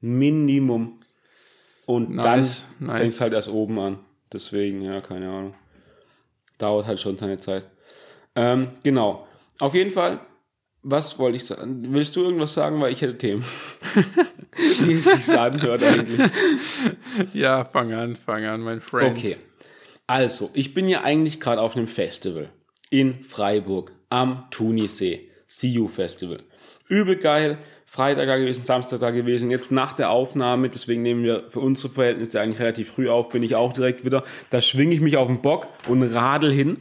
[0.00, 1.00] Minimum.
[1.86, 2.98] Und Nice, dann nice.
[2.98, 3.98] fängt es halt erst oben an.
[4.32, 5.54] Deswegen, ja, keine Ahnung.
[6.58, 7.64] Dauert halt schon seine Zeit.
[8.34, 9.26] Ähm, genau.
[9.58, 10.20] Auf jeden Fall,
[10.82, 11.86] was wollte ich sagen?
[11.90, 13.44] Willst du irgendwas sagen, weil ich hätte Themen?
[14.80, 16.20] Wie es sich anhört eigentlich.
[17.34, 19.16] Ja, fang an, fang an, mein Friend.
[19.16, 19.36] Okay.
[20.06, 22.48] Also, ich bin ja eigentlich gerade auf einem Festival
[22.90, 25.28] in Freiburg am Tunisee.
[25.48, 26.42] CU Festival.
[26.88, 27.58] Übel geil.
[27.84, 29.50] Freitag da gewesen, Samstag da gewesen.
[29.50, 33.42] Jetzt nach der Aufnahme, deswegen nehmen wir für unsere Verhältnisse eigentlich relativ früh auf, bin
[33.42, 34.24] ich auch direkt wieder.
[34.50, 36.78] Da schwinge ich mich auf den Bock und radel hin.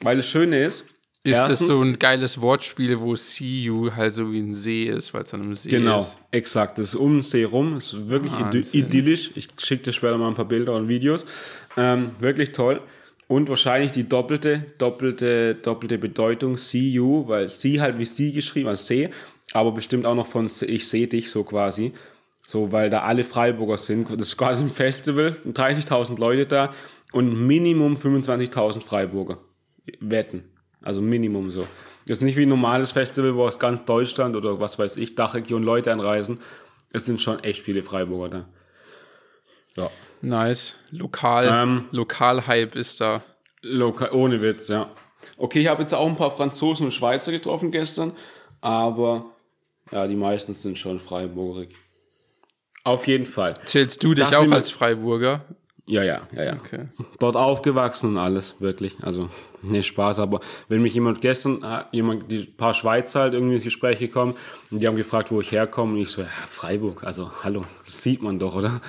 [0.00, 0.88] Weil das Schöne ist,
[1.30, 4.84] Ist das erstens- so ein geiles Wortspiel, wo See You halt so wie ein See
[4.84, 6.18] ist, weil es an einem See Genau, ist?
[6.30, 6.78] exakt.
[6.78, 7.74] Das ist um den See rum.
[7.74, 8.80] Das ist wirklich idy Wahnsinn.
[8.80, 9.30] idyllisch.
[9.34, 11.24] Ich schicke dir später mal ein paar Bilder und Videos.
[11.76, 12.80] Ähm, wirklich toll.
[13.26, 18.68] Und wahrscheinlich die doppelte, doppelte, doppelte Bedeutung See You, weil See halt wie Sie geschrieben,
[18.70, 19.10] als See,
[19.52, 21.92] aber bestimmt auch noch von Ich sehe dich so quasi.
[22.46, 24.08] So, weil da alle Freiburger sind.
[24.10, 26.72] Das ist quasi ein Festival, 30.000 Leute da
[27.12, 29.36] und Minimum 25.000 Freiburger.
[30.00, 30.44] Wetten.
[30.82, 31.66] Also Minimum so.
[32.06, 35.14] Das ist nicht wie ein normales Festival, wo aus ganz Deutschland oder was weiß ich,
[35.14, 36.40] Dachregion Leute anreisen.
[36.92, 38.48] Es sind schon echt viele Freiburger da.
[39.82, 39.90] Ja.
[40.20, 40.76] Nice.
[40.90, 41.84] Lokal, Ähm.
[41.92, 43.22] Lokal-Hype ist da.
[43.62, 44.90] Loka ohne Witz, ja.
[45.36, 48.12] Okay, ich habe jetzt auch ein paar Franzosen und Schweizer getroffen gestern,
[48.60, 49.26] aber
[49.92, 51.74] ja, die meisten sind schon Freiburgerig.
[52.84, 53.54] Auf jeden Fall.
[53.64, 55.44] Zählst du dich Das auch als Freiburger?
[55.88, 56.52] Ja, ja, ja, ja.
[56.52, 56.86] Okay.
[57.18, 58.94] Dort aufgewachsen und alles, wirklich.
[59.02, 59.30] Also,
[59.62, 63.64] nee, Spaß, aber wenn mich jemand gestern, äh, jemand, die paar Schweizer halt irgendwie ins
[63.64, 64.34] Gespräch gekommen
[64.70, 68.02] und die haben gefragt, wo ich herkomme und ich so, ja, Freiburg, also, hallo, das
[68.02, 68.82] sieht man doch, oder?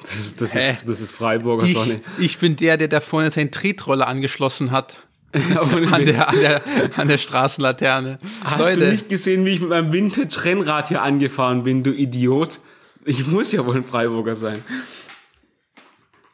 [0.00, 0.72] Das ist, das Hä?
[0.72, 2.00] ist, das ist Freiburger Ich, Sonne.
[2.18, 5.06] ich bin der, der da vorne seinen Tretroller angeschlossen hat.
[5.32, 6.62] an, der, an, der,
[6.96, 8.18] an der Straßenlaterne.
[8.42, 8.80] Hast Leute.
[8.80, 12.58] du nicht gesehen, wie ich mit meinem Vintage-Rennrad hier angefahren bin, du Idiot?
[13.04, 14.58] Ich muss ja wohl ein Freiburger sein.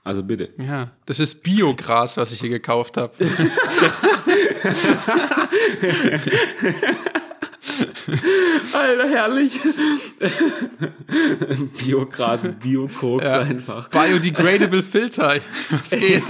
[0.07, 0.55] Also bitte.
[0.57, 3.12] Ja, das ist Biogras, was ich hier gekauft habe.
[8.73, 9.59] Alter, herrlich.
[11.77, 13.40] Biogras, Biokoks ja.
[13.40, 13.88] einfach.
[13.88, 15.40] Biodegradable Filter.
[15.71, 16.23] Was geht?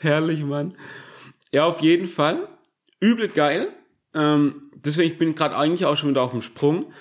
[0.00, 0.74] herrlich, Mann.
[1.52, 2.48] Ja, auf jeden Fall.
[2.98, 3.68] Übel geil.
[4.12, 6.92] Ähm, deswegen ich bin ich gerade eigentlich auch schon wieder auf dem Sprung.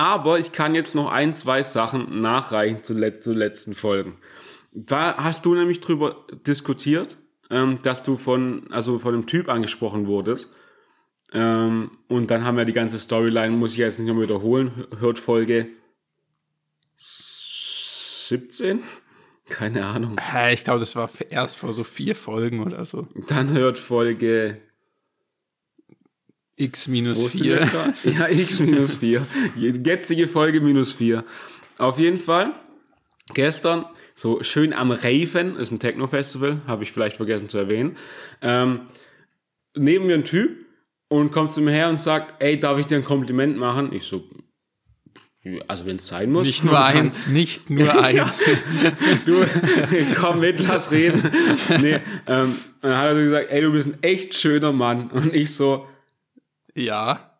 [0.00, 4.16] Aber ich kann jetzt noch ein, zwei Sachen nachreichen zu, let zu letzten Folgen.
[4.72, 7.18] Da hast du nämlich drüber diskutiert,
[7.50, 10.48] ähm, dass du von, also von einem Typ angesprochen wurdest.
[11.34, 15.18] Ähm, und dann haben wir die ganze Storyline, muss ich jetzt nicht mehr wiederholen, hört
[15.18, 15.68] Folge
[16.96, 18.82] 17?
[19.50, 20.18] Keine Ahnung.
[20.50, 23.06] Ich glaube, das war erst vor so vier Folgen oder so.
[23.28, 24.62] Dann hört Folge
[26.60, 27.66] X minus 4.
[28.04, 29.26] Ja, X minus 4.
[29.56, 31.24] Jetzige Folge minus 4.
[31.78, 32.52] Auf jeden Fall,
[33.34, 37.96] gestern, so schön am Raven, ist ein Techno-Festival, habe ich vielleicht vergessen zu erwähnen,
[38.42, 38.82] ähm,
[39.74, 40.66] neben mir ein Typ
[41.08, 43.92] und kommt zu mir her und sagt, ey, darf ich dir ein Kompliment machen?
[43.94, 44.24] Ich so,
[45.66, 46.46] also wenn es sein muss.
[46.46, 48.44] Nicht nur dann, eins, nicht nur eins.
[49.24, 49.46] du,
[50.16, 51.22] komm mit, lass reden.
[51.80, 55.10] Nee, ähm, dann hat er so gesagt, ey, du bist ein echt schöner Mann.
[55.10, 55.86] Und ich so,
[56.74, 57.38] ja.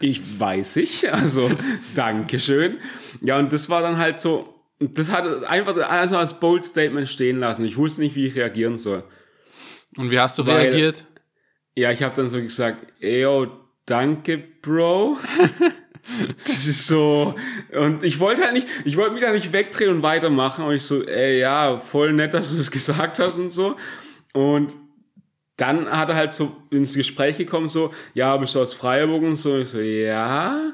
[0.00, 1.50] ich weiß ich, also
[1.94, 2.78] Dankeschön.
[3.20, 7.38] Ja, und das war dann halt so, das hat einfach also als Bold Statement stehen
[7.38, 7.64] lassen.
[7.64, 9.04] Ich wusste nicht, wie ich reagieren soll.
[9.96, 11.06] Und wie hast du Weil, reagiert?
[11.76, 13.46] Ja, ich habe dann so gesagt, ey, yo,
[13.86, 15.18] danke, Bro.
[16.44, 17.34] das ist so
[17.72, 20.82] und ich wollte halt nicht, ich wollte mich da nicht wegdrehen und weitermachen und ich
[20.82, 23.76] so, ey, ja, voll nett, dass du das gesagt hast und so.
[24.32, 24.74] Und
[25.62, 29.36] dann hat er halt so ins Gespräch gekommen, so, ja, bist du aus Freiburg und
[29.36, 29.58] so.
[29.58, 30.72] Ich so, ja,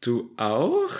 [0.00, 0.90] du auch?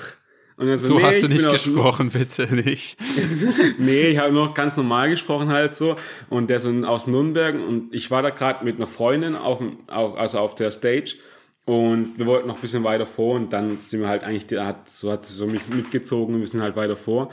[0.57, 2.97] Und dann so, so nee, hast du nicht gesprochen, bitte nicht.
[3.79, 5.97] nee, ich habe noch ganz normal gesprochen halt so.
[6.31, 9.79] Und der so aus Nürnberg und ich war da gerade mit einer Freundin auf dem,
[9.89, 11.17] also auf der Stage.
[11.65, 14.65] Und wir wollten noch ein bisschen weiter vor und dann sind wir halt eigentlich, der
[14.65, 17.31] hat, so hat sie so mich mitgezogen und wir sind halt weiter vor.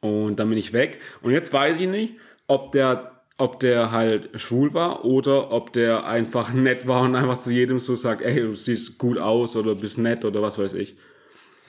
[0.00, 0.98] Und dann bin ich weg.
[1.22, 2.14] Und jetzt weiß ich nicht,
[2.48, 7.38] ob der ob der halt schwul war oder ob der einfach nett war und einfach
[7.38, 10.74] zu jedem so sagt, ey, du siehst gut aus oder bist nett oder was weiß
[10.74, 10.96] ich.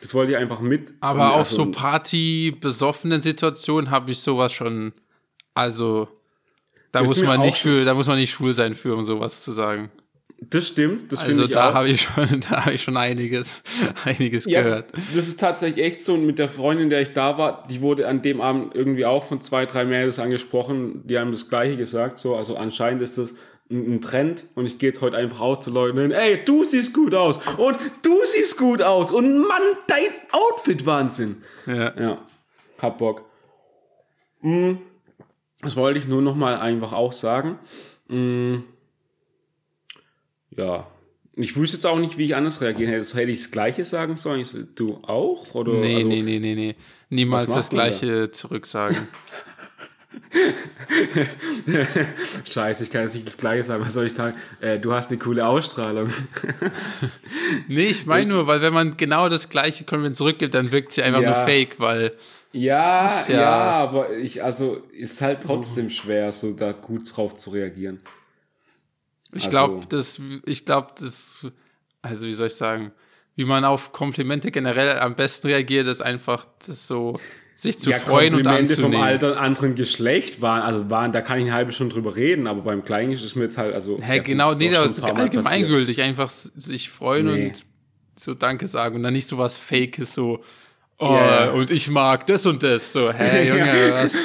[0.02, 0.94] Das wollte ich einfach mit.
[1.00, 4.94] Aber auf so Party-besoffenen Situationen habe ich sowas schon,
[5.56, 6.08] also
[6.92, 9.52] da muss man nicht für, da muss man nicht schwul sein für, um sowas zu
[9.52, 9.92] sagen.
[10.40, 13.64] Das stimmt, das also finde ich da habe ich schon, da habe ich schon einiges,
[14.06, 14.86] einiges ja, gehört.
[15.16, 16.14] Das ist tatsächlich echt so.
[16.14, 19.24] Und mit der Freundin, der ich da war, die wurde an dem Abend irgendwie auch
[19.24, 21.02] von zwei, drei Mädels angesprochen.
[21.08, 22.20] Die haben das Gleiche gesagt.
[22.20, 23.34] So, also anscheinend ist das
[23.70, 24.46] ein, ein Trend.
[24.54, 26.12] Und ich gehe jetzt heute einfach aus zu Leuten.
[26.12, 31.38] Ey, du siehst gut aus und du siehst gut aus und Mann, dein Outfit Wahnsinn.
[31.66, 32.22] Ja, ja,
[32.80, 33.26] hab Bock.
[34.42, 34.78] Hm,
[35.62, 37.58] das wollte ich nur noch mal einfach auch sagen.
[38.08, 38.64] Hm,
[40.58, 40.88] ja,
[41.38, 43.06] ich wüsste jetzt auch nicht, wie ich anders reagieren hätte.
[43.16, 44.44] Hätte ich das Gleiche sagen sollen?
[44.44, 45.54] So, du auch?
[45.54, 46.76] Oder, nee, also, nee, nee, nee, nee.
[47.10, 49.08] Niemals das Gleiche zurücksagen.
[52.50, 53.86] Scheiße, ich kann jetzt nicht das Gleiche sagen.
[53.86, 54.36] Was soll ich sagen?
[54.62, 56.12] Äh, du hast eine coole Ausstrahlung.
[57.68, 61.04] nee, ich meine nur, weil wenn man genau das Gleiche Kompliment zurückgibt, dann wirkt sie
[61.04, 61.30] einfach ja.
[61.30, 62.14] nur fake, weil.
[62.52, 67.52] Ja, ja, ja, aber ich, also, ist halt trotzdem schwer, so da gut drauf zu
[67.52, 68.00] reagieren.
[69.38, 71.48] Ich also, glaube, das, ich glaube, das,
[72.02, 72.92] also wie soll ich sagen,
[73.36, 77.20] wie man auf Komplimente generell am besten reagiert, ist einfach das so,
[77.56, 78.94] sich zu ja, freuen und anzunehmen.
[78.94, 82.46] vom Alter, anderen Geschlecht waren, also waren, da kann ich eine halbe Stunde drüber reden,
[82.46, 84.00] aber beim Kleinen ist mir jetzt halt, also.
[84.02, 87.48] Hä, genau, nee, das ist allgemeingültig, einfach sich freuen nee.
[87.48, 87.64] und
[88.16, 90.44] so Danke sagen und dann nicht so was Fakes, so,
[91.00, 91.52] oh, yeah.
[91.52, 94.18] und ich mag das und das, so, hä, Junge, was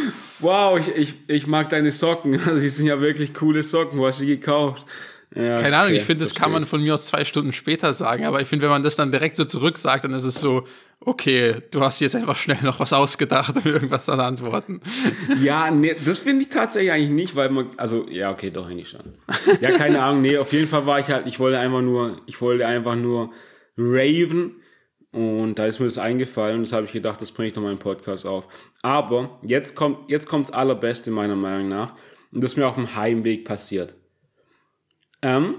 [0.42, 2.32] wow, ich, ich, ich mag deine Socken.
[2.60, 3.98] Die sind ja wirklich coole Socken.
[3.98, 4.86] Wo hast du die gekauft?
[5.34, 7.94] Ja, Keine Ahnung, okay, ich finde, das kann man von mir aus zwei Stunden später
[7.94, 10.64] sagen, aber ich finde, wenn man das dann direkt so zurücksagt, dann ist es so,
[11.00, 14.80] okay, du hast jetzt einfach schnell noch was ausgedacht, um irgendwas zu antworten.
[15.42, 18.90] Ja, nee, das finde ich tatsächlich eigentlich nicht, weil man, also, ja, okay, doch eigentlich
[18.90, 19.00] schon.
[19.60, 22.40] Ja, keine Ahnung, nee, auf jeden Fall war ich halt, ich wollte einfach nur, ich
[22.42, 23.32] wollte einfach nur
[23.78, 24.56] Raven
[25.12, 27.62] und da ist mir das eingefallen und das habe ich gedacht, das bringe ich noch
[27.62, 28.48] mal im Podcast auf.
[28.82, 31.94] Aber jetzt kommt jetzt kommt's allerbeste meiner Meinung nach
[32.32, 33.94] und das ist mir auf dem Heimweg passiert.
[35.20, 35.56] Ähm,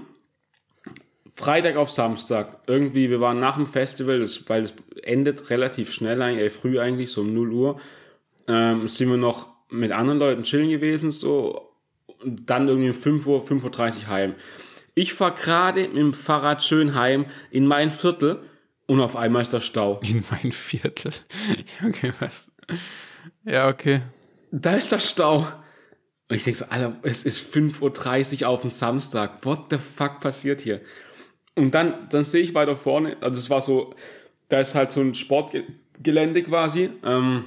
[1.36, 6.20] Freitag auf Samstag, irgendwie, wir waren nach dem Festival, das, weil es endet relativ schnell,
[6.20, 7.80] äh, früh eigentlich, so um 0 Uhr,
[8.46, 11.72] ähm, sind wir noch mit anderen Leuten chillen gewesen, so,
[12.22, 14.34] und dann irgendwie um 5 Uhr, 5.30 Uhr heim.
[14.94, 18.44] Ich fahre gerade mit dem Fahrrad schön heim in mein Viertel
[18.86, 20.00] und auf einmal ist der Stau.
[20.02, 21.12] In mein Viertel.
[21.86, 22.50] Okay, was?
[23.44, 24.00] Ja, okay.
[24.50, 25.46] Da ist der Stau.
[26.28, 29.44] Und ich denke so, Alter, es ist 5.30 Uhr auf dem Samstag.
[29.44, 30.80] What the fuck passiert hier?
[31.54, 33.94] Und dann, dann sehe ich weiter vorne, also es war so,
[34.48, 36.90] da ist halt so ein Sportgelände quasi.
[37.04, 37.44] Ähm,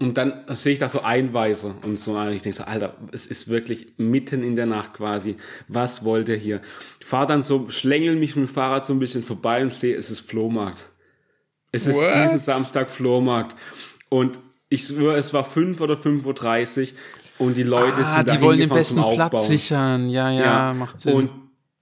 [0.00, 2.18] und dann sehe ich da so Einweiser und so.
[2.18, 5.36] Und ich denke so, Alter, es ist wirklich mitten in der Nacht quasi.
[5.68, 6.60] Was wollt ihr hier?
[6.98, 9.96] Ich fahre dann so, schlängel mich mit dem Fahrrad so ein bisschen vorbei und sehe,
[9.96, 10.86] es ist Flohmarkt.
[11.70, 12.24] Es ist What?
[12.24, 13.56] diesen Samstag Flohmarkt.
[14.08, 18.36] Und ich schwöre, es war 5 oder 5.30 Uhr und die Leute Ah, sind da
[18.36, 20.08] die wollen den besten zum Platz sichern.
[20.08, 21.14] Ja, ja, macht Sinn.
[21.14, 21.30] Und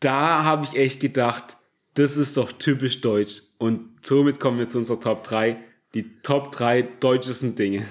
[0.00, 1.56] da habe ich echt gedacht,
[1.94, 3.42] das ist doch typisch deutsch.
[3.58, 5.56] Und somit kommen wir zu unserer Top 3.
[5.94, 7.84] Die Top 3 deutschesten Dinge.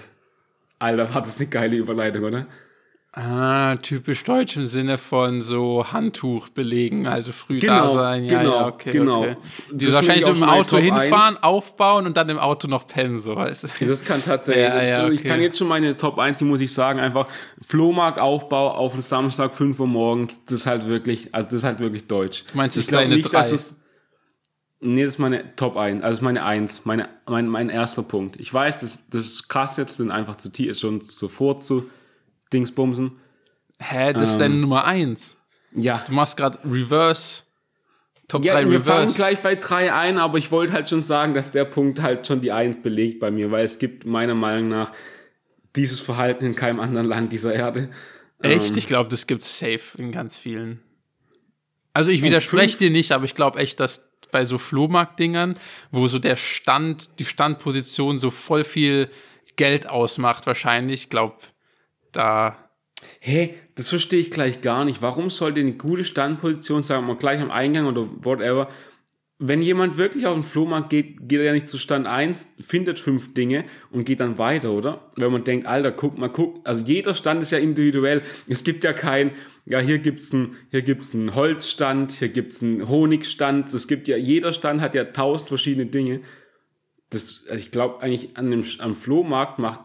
[0.81, 2.47] Alter, war das eine geile Überleitung, oder?
[3.13, 8.23] ah, typisch deutsch im Sinne von so Handtuch belegen, also früh da Genau, sein.
[8.23, 9.19] Ja, genau, ja, okay, genau.
[9.23, 9.37] okay.
[9.73, 13.35] Die Das wahrscheinlich so im Auto hinfahren, aufbauen und dann im Auto noch pennen, so
[13.35, 13.85] weißt du.
[13.85, 14.63] Das kann tatsächlich.
[14.63, 15.27] Ja, ja, so, Ich okay.
[15.29, 17.27] kann jetzt schon meine Top 1, die muss ich sagen, einfach
[17.61, 21.79] Flohmarktaufbau auf den Samstag 5 Uhr morgens, das ist halt wirklich, also das ist halt
[21.79, 22.45] wirklich deutsch.
[22.49, 23.55] Du meinst, das ich deine nicht, dass drei?
[23.55, 23.80] es
[24.83, 28.01] Nee, das ist meine Top 1, also das ist meine 1, meine, mein, mein erster
[28.03, 28.39] Punkt.
[28.39, 31.87] Ich weiß, das, das ist krass jetzt, sind einfach zu tief, ist schon sofort zu
[32.51, 33.11] Dingsbumsen.
[33.79, 34.39] Hä, das ist Ähm.
[34.39, 35.37] deine Nummer eins.
[35.75, 37.43] Ja, Du machst gerade Reverse.
[38.27, 39.15] Top ja 3 wir fangen Reverse.
[39.17, 42.41] gleich bei 3 ein, aber ich wollte halt schon sagen, dass der Punkt halt schon
[42.41, 44.91] die 1 belegt bei mir, weil es gibt meiner Meinung nach
[45.75, 47.89] dieses Verhalten in keinem anderen Land dieser Erde.
[48.41, 48.71] Echt?
[48.71, 50.81] Ähm, Ich glaube, das gibt's safe in ganz vielen.
[51.93, 55.57] Also ich widerspreche dir nicht, aber ich glaube echt, dass bei so Flohmarkt-Dingern,
[55.91, 59.09] wo so der Stand, die Standposition so voll viel
[59.55, 61.35] Geld ausmacht, wahrscheinlich, ich glaube,
[62.11, 62.57] da.
[63.19, 65.01] Hä, das verstehe ich gleich gar nicht.
[65.01, 68.69] Warum sollte eine gute Standposition, sagen wir mal gleich am Eingang oder whatever,
[69.43, 72.99] wenn jemand wirklich auf den Flohmarkt geht, geht er ja nicht zu Stand 1, findet
[72.99, 75.09] fünf Dinge und geht dann weiter, oder?
[75.15, 78.21] Wenn man denkt, Alter, guck mal, guck, also jeder Stand ist ja individuell.
[78.47, 79.31] Es gibt ja kein,
[79.65, 83.73] ja, hier gibt's einen, hier gibt's einen Holzstand, hier gibt's einen Honigstand.
[83.73, 86.21] Es gibt ja, jeder Stand hat ja tausend verschiedene Dinge.
[87.09, 89.81] Das, also ich glaube eigentlich an dem, am Flohmarkt macht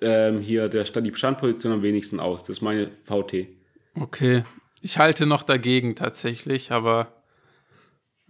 [0.00, 2.40] ähm, hier der Stand, die Standposition am wenigsten aus.
[2.40, 3.46] Das ist meine VT.
[3.94, 4.42] Okay.
[4.80, 7.19] Ich halte noch dagegen tatsächlich, aber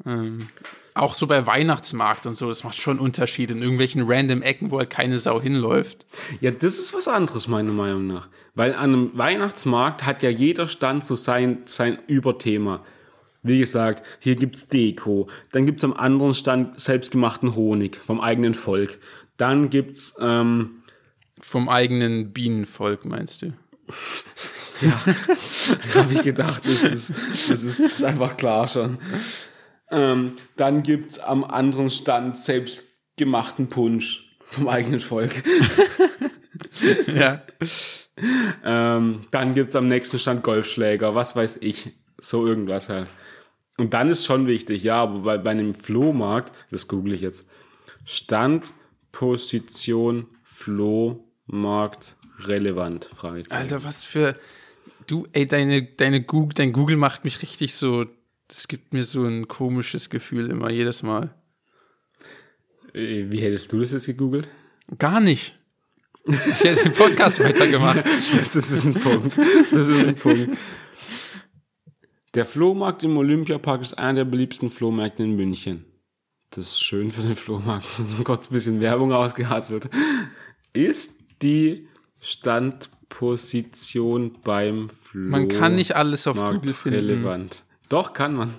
[0.06, 0.48] ähm,
[0.94, 4.78] auch so bei Weihnachtsmarkt und so, das macht schon Unterschied in irgendwelchen random Ecken, wo
[4.78, 6.04] halt keine Sau hinläuft.
[6.40, 8.28] Ja, das ist was anderes, meiner Meinung nach.
[8.54, 12.84] Weil an einem Weihnachtsmarkt hat ja jeder Stand so sein, sein Überthema.
[13.42, 15.28] Wie gesagt, hier gibt's Deko.
[15.52, 18.98] Dann gibt's am anderen Stand selbstgemachten Honig vom eigenen Volk.
[19.36, 20.82] Dann gibt's, ähm,
[21.42, 23.54] Vom eigenen Bienenvolk, meinst du?
[25.94, 27.12] habe ich gedacht, das ist,
[27.50, 28.98] das ist einfach klar schon.
[29.90, 35.32] Ähm, dann gibt's am anderen Stand selbstgemachten Punsch vom eigenen Volk.
[37.14, 37.42] Ja.
[38.64, 41.92] Ähm, dann gibt's am nächsten Stand Golfschläger, was weiß ich.
[42.18, 43.08] So irgendwas halt.
[43.78, 47.46] Und dann ist schon wichtig, ja, aber bei, bei einem Flohmarkt, das google ich jetzt,
[48.04, 48.74] Stand,
[49.10, 53.62] Position, Flohmarkt, relevant, Fragezeichen.
[53.62, 54.34] Alter, was für.
[55.06, 58.04] Du, ey, deine, deine Google, dein Google macht mich richtig so.
[58.50, 61.32] Das gibt mir so ein komisches Gefühl immer, jedes Mal.
[62.92, 64.48] Wie hättest du das jetzt gegoogelt?
[64.98, 65.56] Gar nicht.
[66.26, 68.04] Ich hätte den Podcast weitergemacht.
[68.04, 69.38] Das ist ein Punkt.
[69.38, 70.58] Das ist ein Punkt.
[72.34, 75.84] Der Flohmarkt im Olympiapark ist einer der beliebtesten Flohmärkte in München.
[76.50, 78.02] Das ist schön für den Flohmarkt.
[78.24, 79.88] Kurz ein bisschen Werbung ausgehasselt.
[80.72, 81.86] Ist die
[82.20, 86.98] Standposition beim Man kann nicht alles auf Flohmarkt Google finden.
[86.98, 87.62] relevant.
[87.90, 88.54] Doch, kann man.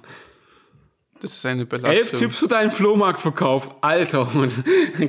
[1.19, 2.19] Das ist eine Elf Belastung.
[2.19, 3.75] Tipps für deinen Flohmarktverkauf.
[3.81, 4.51] Alter, und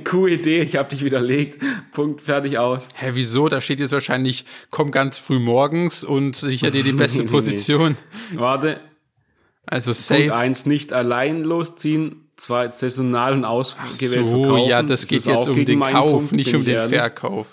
[0.04, 0.60] coole Idee.
[0.62, 1.62] Ich habe dich widerlegt.
[1.92, 2.88] Punkt, fertig aus.
[2.94, 3.48] Hä, wieso?
[3.48, 7.30] Da steht jetzt wahrscheinlich, komm ganz früh morgens und sicher dir die beste Nee, nee.
[7.30, 7.96] Position.
[8.34, 8.80] Warte,
[9.66, 10.34] Also Punkt safe.
[10.34, 12.28] 1, nicht allein losziehen.
[12.36, 14.68] Zwei, saisonal und ausgewählt So, verkaufen.
[14.68, 16.88] ja, das geht ist jetzt um den Kauf, Punkt, nicht um den.
[16.88, 17.46] Verkauf.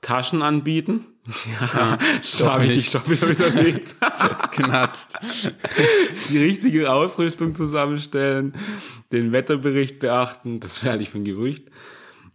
[0.00, 1.06] Taschen anbieten.
[1.26, 1.98] Ja,
[2.38, 3.96] doch habe ich doch wieder überlegt.
[4.52, 5.18] Knatzt.
[6.28, 8.54] Die richtige Ausrüstung zusammenstellen,
[9.10, 11.64] den Wetterbericht beachten, das werde ich für ein Gerücht.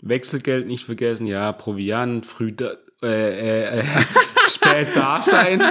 [0.01, 2.71] Wechselgeld nicht vergessen, ja, Proviant, früh da,
[3.03, 3.83] äh, äh, äh,
[4.49, 5.61] spät da sein.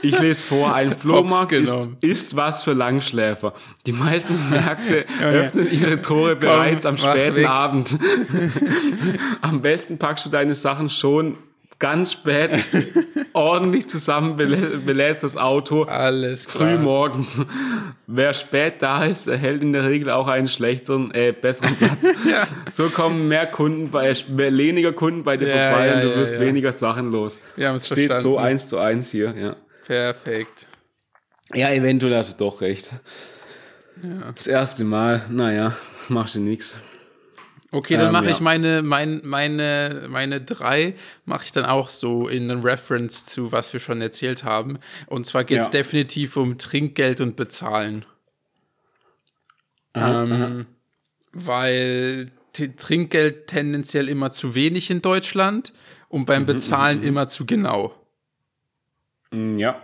[0.00, 1.96] Ich lese vor, ein Flohmarkt ist, genommen.
[2.00, 3.52] ist was für Langschläfer.
[3.84, 7.48] Die meisten Märkte öffnen ihre Tore bereits am mach späten weg.
[7.48, 7.98] Abend.
[9.42, 11.36] am besten packst du deine Sachen schon
[11.82, 12.52] ganz spät
[13.32, 15.82] ordentlich zusammen belädst das Auto.
[15.82, 16.70] Alles klar.
[16.70, 17.40] Früh morgens.
[18.06, 21.98] Wer spät da ist, erhält in der Regel auch einen schlechteren, äh, besseren Platz.
[22.30, 22.46] Ja.
[22.70, 26.38] So kommen mehr Kunden bei, weniger Kunden bei dir Ja, vorbei ja, und du wirst
[26.38, 27.36] weniger Sachen los.
[27.56, 28.38] Wir haben es Steht so verstanden.
[28.38, 29.56] eins zu eins hier, ja.
[29.84, 30.68] Perfekt.
[31.52, 32.90] Ja, eventuell hast du doch recht.
[34.36, 35.76] Das erste Mal, naja,
[36.08, 36.76] machst du nix.
[37.74, 38.30] Okay, dann Ähm, mache ja.
[38.32, 40.94] ich meine, mein, meine, meine drei,
[41.24, 44.78] mache ich dann auch so in Reference zu, was wir schon erzählt haben.
[45.06, 45.70] Und zwar geht es Ja.
[45.72, 48.04] definitiv um Trinkgeld und Bezahlen.
[49.94, 50.66] ähm,
[51.32, 55.72] Weil T Trinkgeld tendenziell immer zu wenig in Deutschland
[56.08, 57.94] und Mhm, beim Bezahlen immer zu genau.
[59.30, 59.82] Mm, Ja.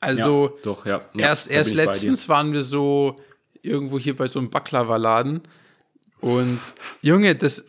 [0.00, 1.00] Also ja, doch, ja.
[1.16, 3.16] erst, erst letztens waren wir so
[3.62, 5.42] irgendwo hier bei so einem Baklava-Laden
[6.22, 6.58] und
[7.02, 7.64] Junge, das.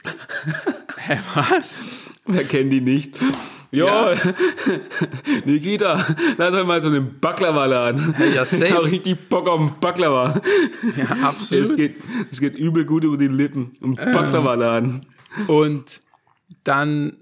[0.98, 1.86] Hä, was?
[2.26, 3.16] Wer kennt die nicht?
[3.72, 4.14] Ja,
[5.46, 6.06] Nikita,
[6.38, 8.14] lass mal so einen Baklava laden.
[8.34, 8.66] ja, safe.
[8.68, 10.40] Ich hab richtig Bock auf einen Baklava.
[10.96, 11.76] Ja, Es absolut.
[11.78, 11.96] geht,
[12.32, 13.72] es geht übel gut über die Lippen.
[13.82, 14.12] Ein Ähm.
[14.14, 15.06] Baklava laden.
[15.48, 16.02] Und
[16.64, 17.18] dann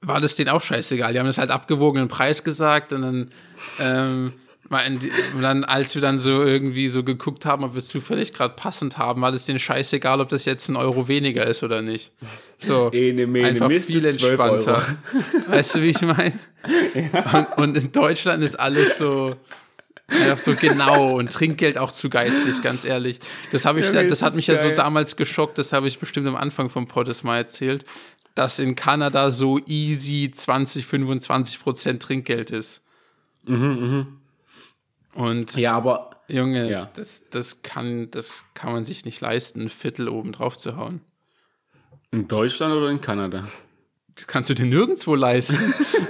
[0.00, 1.12] war das denen auch scheißegal.
[1.12, 3.30] Die haben das halt abgewogenen Preis gesagt und dann,
[3.80, 4.32] ähm,
[4.70, 8.98] dann, als wir dann so irgendwie so geguckt haben, ob wir es zufällig gerade passend
[8.98, 12.12] haben, war das denen scheißegal, ob das jetzt ein Euro weniger ist oder nicht.
[12.58, 14.82] So, Ene, mene, einfach Miste, viel 12 entspannter.
[15.48, 16.38] Weißt du, wie ich meine?
[17.32, 19.36] Und, und in Deutschland ist alles so
[20.08, 23.20] einfach so genau und Trinkgeld auch zu geizig, ganz ehrlich.
[23.50, 24.74] Das habe ich, Ja, das hat mich ja so geil.
[24.76, 27.84] damals geschockt, das habe ich bestimmt am Anfang vom Poddes mal erzählt,
[28.34, 32.82] dass in Kanada so easy 20, 25 Prozent Trinkgeld ist.
[35.18, 36.90] Und Ja, aber Junge, Ja.
[36.94, 41.00] das, das, kann, das kann man sich nicht leisten, ein Viertel oben drauf zu hauen.
[42.12, 43.48] in Deutschland oder in Kanada?
[44.14, 45.58] Das kannst du dir nirgendwo leisten.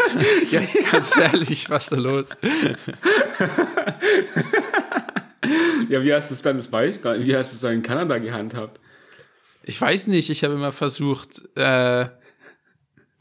[0.50, 0.60] ja,
[0.92, 2.36] ganz ehrlich, was ist da los?
[5.88, 7.60] Ja, wie hast du es dann, das weiß ich gar nicht, wie hast du es
[7.60, 8.78] dann in Kanada gehandhabt?
[9.62, 12.06] Ich weiß nicht, ich habe immer versucht, äh,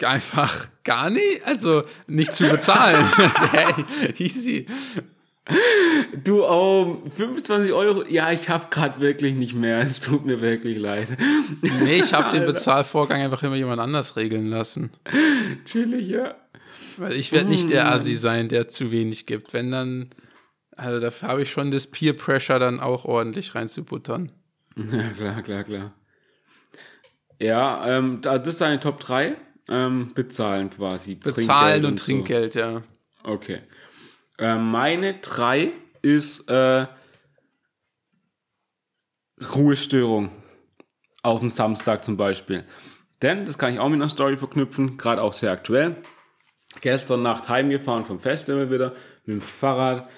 [0.04, 3.06] einfach gar nicht, also nicht zu bezahlen.
[3.52, 3.86] hey,
[4.18, 4.66] easy.
[6.24, 8.04] Du, oh, 25 Euro?
[8.08, 9.80] Ja, ich habe gerade wirklich nicht mehr.
[9.80, 11.16] Es tut mir wirklich leid.
[11.62, 14.92] Nee, ich habe den Bezahlvorgang einfach immer jemand anders regeln lassen.
[15.66, 16.36] Chillig, ja.
[16.98, 19.54] Weil ich werde nicht der Assi sein, der zu wenig gibt.
[19.54, 20.10] Wenn dann,
[20.76, 24.32] also dafür habe ich schon das Peer Pressure dann auch ordentlich reinzubuttern.
[24.76, 25.94] Ja, klar, klar, klar.
[27.40, 29.36] Ja, ähm, da- das ist deine Top 3.
[29.70, 31.16] Ähm, bezahlen quasi.
[31.16, 32.06] Bezahlen Trinkgeld und so.
[32.06, 32.82] Trinkgeld, ja.
[33.24, 33.60] Okay.
[34.40, 35.72] Ähm, meine 3
[36.02, 36.88] ist äh,
[39.56, 40.32] Ruhestörung.
[41.24, 42.64] Auf den Samstag zum Beispiel.
[43.22, 45.98] Denn, das kann ich auch mit einer Story verknüpfen, gerade auch sehr aktuell.
[46.82, 48.94] Gestern Nacht heimgefahren vom Festival wieder
[49.26, 50.10] mit dem Fahrrad.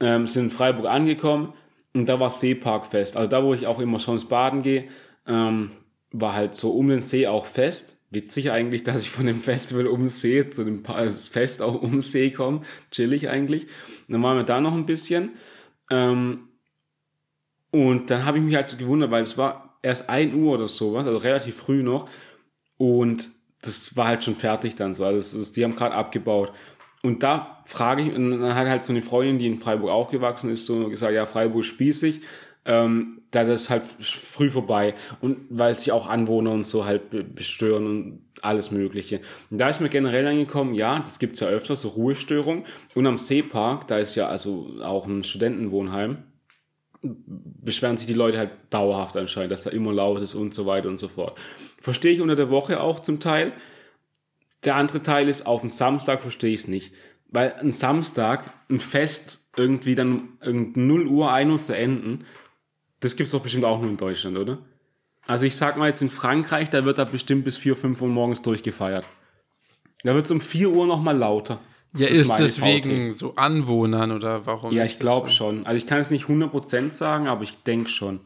[0.00, 1.54] Ähm, sind in Freiburg angekommen
[1.94, 3.16] und da war Seeparkfest.
[3.16, 4.88] Also da, wo ich auch immer sonst baden gehe,
[5.26, 5.72] ähm,
[6.12, 7.95] war halt so um den See auch fest.
[8.10, 11.82] Witzig eigentlich, dass ich von dem Festival um den See zu dem äh, Fest auch
[11.82, 12.62] um den See komme.
[12.90, 13.66] Chillig eigentlich.
[14.08, 15.30] Dann waren wir da noch ein bisschen.
[15.90, 16.48] Ähm,
[17.70, 20.68] und dann habe ich mich halt so gewundert, weil es war erst 1 Uhr oder
[20.68, 22.08] sowas, also relativ früh noch.
[22.78, 23.30] Und
[23.62, 25.04] das war halt schon fertig dann so.
[25.04, 26.52] Also es ist, die haben gerade abgebaut.
[27.02, 30.50] Und da frage ich, und dann hat halt so eine Freundin, die in Freiburg aufgewachsen
[30.50, 32.22] ist, so gesagt, ja, Freiburg spießig,
[32.66, 34.94] ähm, da ist halt früh vorbei.
[35.20, 39.20] Und weil sich auch Anwohner und so halt be- bestören und alles Mögliche.
[39.50, 42.64] Und da ist mir generell angekommen, ja, das gibt's ja öfter, so Ruhestörung.
[42.94, 46.18] Und am Seepark, da ist ja also auch ein Studentenwohnheim,
[47.02, 50.88] beschweren sich die Leute halt dauerhaft anscheinend, dass da immer laut ist und so weiter
[50.88, 51.38] und so fort.
[51.80, 53.52] Verstehe ich unter der Woche auch zum Teil.
[54.64, 56.92] Der andere Teil ist, auf den Samstag verstehe ich es nicht.
[57.28, 62.24] Weil ein Samstag, ein Fest irgendwie dann irgend 0 Uhr, 1 Uhr zu enden,
[63.06, 64.58] das gibt's doch bestimmt auch nur in Deutschland, oder?
[65.26, 68.08] Also ich sag mal jetzt in Frankreich, da wird da bestimmt bis 4, 5 Uhr
[68.08, 69.06] morgens durchgefeiert.
[70.02, 71.58] Da wird's um 4 Uhr nochmal lauter.
[71.96, 72.84] Ja, Das ist es Pauthek.
[72.84, 74.72] wegen so Anwohnern oder warum?
[74.72, 75.34] Ja, ich das glaube so?
[75.34, 75.66] schon.
[75.66, 78.20] Also ich kann es nicht 100% sagen, aber ich denke schon.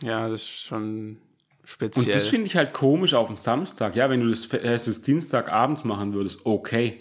[0.00, 1.18] Ja, das ist schon Und
[1.64, 2.12] speziell.
[2.12, 3.96] das finde ich halt komisch auf den Samstag.
[3.96, 6.98] Ja, wenn du das, äh, das Dienstagabends machen würdest, okay.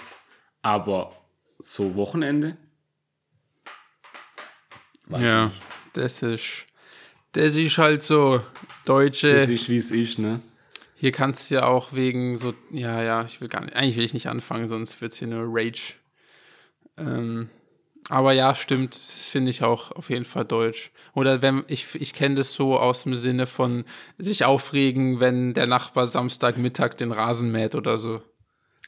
[0.61, 1.11] Aber
[1.59, 2.57] so Wochenende?
[5.07, 5.61] Weiß ja, ich nicht.
[5.93, 6.65] das ist,
[7.33, 8.41] das ist halt so
[8.85, 9.33] deutsche.
[9.33, 10.39] Das ist, wie es ist, ne?
[10.95, 14.05] Hier kannst du ja auch wegen so, ja, ja, ich will gar nicht, eigentlich will
[14.05, 15.95] ich nicht anfangen, sonst wird's hier nur Rage.
[16.97, 17.49] Ähm,
[18.09, 20.91] aber ja, stimmt, das finde ich auch auf jeden Fall deutsch.
[21.13, 23.85] Oder wenn, ich, ich kenne das so aus dem Sinne von
[24.17, 28.21] sich aufregen, wenn der Nachbar Samstagmittag den Rasen mäht oder so.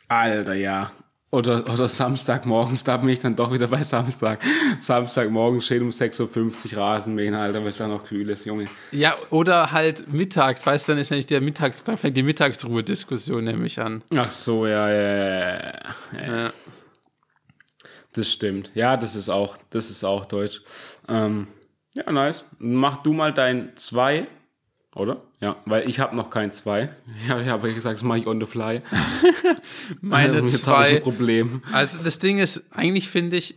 [0.07, 0.91] Alter, ja.
[1.35, 4.39] Oder, oder Samstagmorgens, da bin ich dann doch wieder bei Samstag.
[4.79, 8.65] Samstagmorgen steht um 6.50 Uhr Rasenmähen, Alter, weil es da noch kühl ist, Junge.
[8.91, 13.43] Ja, oder halt mittags, weißt du, dann ist nämlich der Mittags, dann fängt die Mittagsruhe-Diskussion
[13.43, 14.01] nämlich an.
[14.15, 15.73] Ach so, ja, ja, ja, ja.
[16.13, 16.43] ja.
[16.43, 16.53] Ja.
[18.13, 18.71] Das stimmt.
[18.73, 20.61] Ja, das ist auch, das ist auch deutsch.
[21.09, 21.47] Ähm,
[21.95, 22.47] ja, nice.
[22.59, 24.25] Mach du mal dein 2,
[24.95, 25.21] oder?
[25.41, 26.89] Ja, weil ich habe noch kein 2.
[27.27, 28.81] Ja, ich habe gesagt, das mache ich on the fly.
[30.01, 30.95] Meine Jetzt habe ich zwei.
[30.95, 31.63] ein Problem.
[31.71, 33.55] Also das Ding ist, eigentlich finde ich,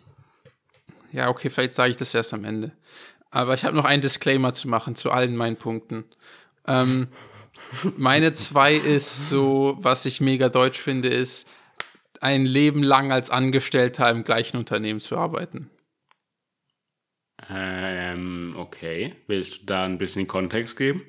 [1.12, 2.72] ja, okay, vielleicht sage ich das erst am Ende.
[3.30, 6.04] Aber ich habe noch einen Disclaimer zu machen zu allen meinen Punkten.
[6.66, 7.08] Ähm,
[7.96, 11.48] meine zwei ist so, was ich mega deutsch finde, ist,
[12.20, 15.70] ein Leben lang als Angestellter im gleichen Unternehmen zu arbeiten.
[17.48, 19.14] Ähm, okay.
[19.28, 21.02] Willst du da ein bisschen Kontext geben?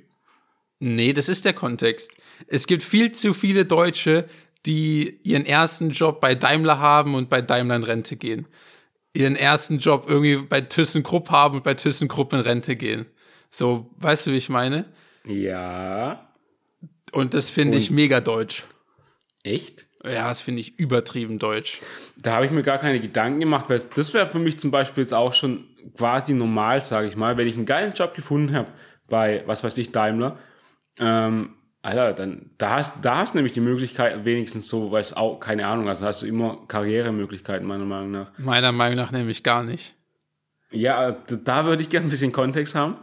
[0.80, 2.12] Nee, das ist der Kontext.
[2.48, 4.28] Es gibt viel zu viele Deutsche,
[4.66, 8.48] die ihren ersten Job bei Daimler haben und bei Daimler in Rente gehen.
[9.14, 13.06] Ihren ersten Job irgendwie bei ThyssenKrupp haben und bei ThyssenKrupp in Rente gehen.
[13.52, 14.86] So, weißt du, wie ich meine?
[15.26, 16.30] Ja.
[17.12, 18.64] Und das finde ich mega deutsch.
[19.44, 19.88] Echt?
[20.04, 21.80] Ja, das finde ich übertrieben deutsch.
[22.18, 25.04] Da habe ich mir gar keine Gedanken gemacht, weil das wäre für mich zum Beispiel
[25.04, 25.68] jetzt auch schon
[25.98, 28.70] quasi normal, sage ich mal, wenn ich einen geilen Job gefunden habe
[29.10, 30.38] bei, was weiß ich, Daimler,
[31.00, 35.40] ähm, Alter, dann, da hast, da hast du nämlich die Möglichkeit, wenigstens so, weiß auch,
[35.40, 38.32] keine Ahnung, also hast du immer Karrieremöglichkeiten, meiner Meinung nach.
[38.38, 39.96] Meiner Meinung nach nämlich gar nicht.
[40.72, 42.98] Ja, da, würde ich gerne ein bisschen Kontext haben.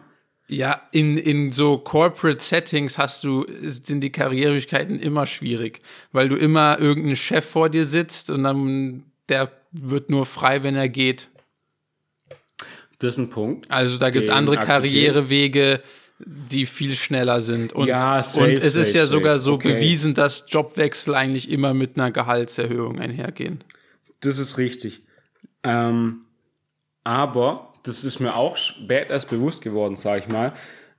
[0.47, 5.81] Ja, in, in so Corporate Settings hast du, sind die Karrieremöglichkeiten immer schwierig,
[6.13, 10.77] weil du immer irgendeinen Chef vor dir sitzt und dann der wird nur frei, wenn
[10.77, 11.31] er geht.
[12.99, 13.71] Das ist ein Punkt.
[13.71, 15.81] Also da gibt es andere akzeptiere ich.
[16.19, 17.73] Die viel schneller sind.
[17.75, 19.45] Und, Ja, safe, und es ist safe, ja sogar safe.
[19.45, 19.75] so Okay.
[19.75, 23.63] bewiesen, dass Jobwechsel eigentlich immer mit einer Gehaltserhöhung einhergehen.
[24.21, 25.03] Das ist richtig.
[25.63, 26.23] Ähm,
[27.05, 30.55] aber, das ist mir auch spät erst bewusst geworden, sag ich mal.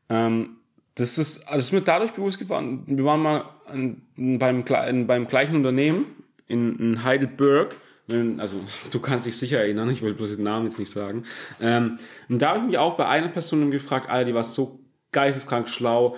[0.10, 0.58] Ähm,
[0.96, 2.84] das ist, das ist mir dadurch bewusst geworden.
[2.88, 6.06] Wir waren mal an, beim, gle- beim gleichen Unternehmen
[6.48, 7.76] in, in Heidelberg.
[8.08, 8.62] Wenn- Also,
[8.92, 11.24] du kannst dich sicher erinnern, ich will bloß den Namen jetzt nicht sagen.
[11.60, 11.98] Ähm,
[12.30, 14.80] und da habe ich mich auch bei einer Person gefragt, Alter, die war so
[15.12, 16.16] geisteskrank schlau,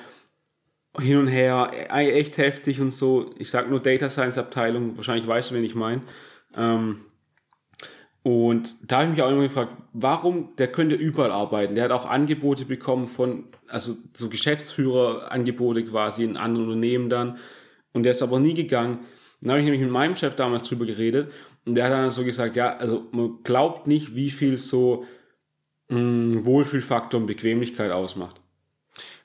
[1.00, 3.34] hin und her, e- echt heftig und so.
[3.38, 6.02] Ich sag nur Data Science Abteilung, wahrscheinlich weißt du, wen ich meine.
[6.56, 7.06] Ähm,
[8.22, 11.76] und da habe ich mich auch immer gefragt, warum, der könnte überall arbeiten.
[11.76, 17.38] Der hat auch Angebote bekommen von, also so Geschäftsführerangebote quasi in anderen Unternehmen dann.
[17.94, 19.00] Und der ist aber nie gegangen.
[19.42, 21.32] Dann habe ich nämlich mit meinem Chef damals drüber geredet.
[21.66, 25.06] Und der hat dann so gesagt, ja, also man glaubt nicht, wie viel so
[25.88, 28.42] mh, Wohlfühlfaktor und Bequemlichkeit ausmacht.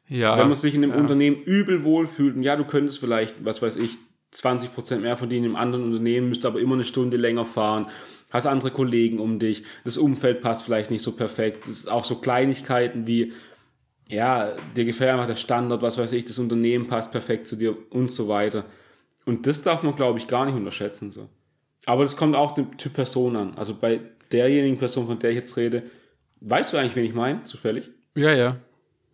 [0.09, 3.62] Ja, Wenn man sich in einem Unternehmen übel wohlfühlt, und ja, du könntest vielleicht, was
[3.62, 3.96] weiß ich,
[4.34, 7.86] 20% mehr verdienen im anderen Unternehmen, müsst aber immer eine Stunde länger fahren,
[8.30, 12.05] hast andere Kollegen um dich, das Umfeld passt vielleicht nicht so perfekt, das ist auch
[12.05, 13.32] so Kleinigkeiten wie,
[14.09, 17.76] ja, dir gefällt einfach der Standard, was weiß ich, das Unternehmen passt perfekt zu dir
[17.90, 18.64] und so weiter.
[19.24, 21.11] Und das darf man, glaube ich, gar nicht unterschätzen.
[21.12, 21.28] So.
[21.86, 23.55] Aber das kommt auch dem Typ Person an.
[23.57, 24.00] Also bei
[24.30, 25.84] derjenigen Person, von der ich jetzt rede,
[26.40, 27.90] weißt du eigentlich, wen ich meine, zufällig?
[28.14, 28.57] ja, ja.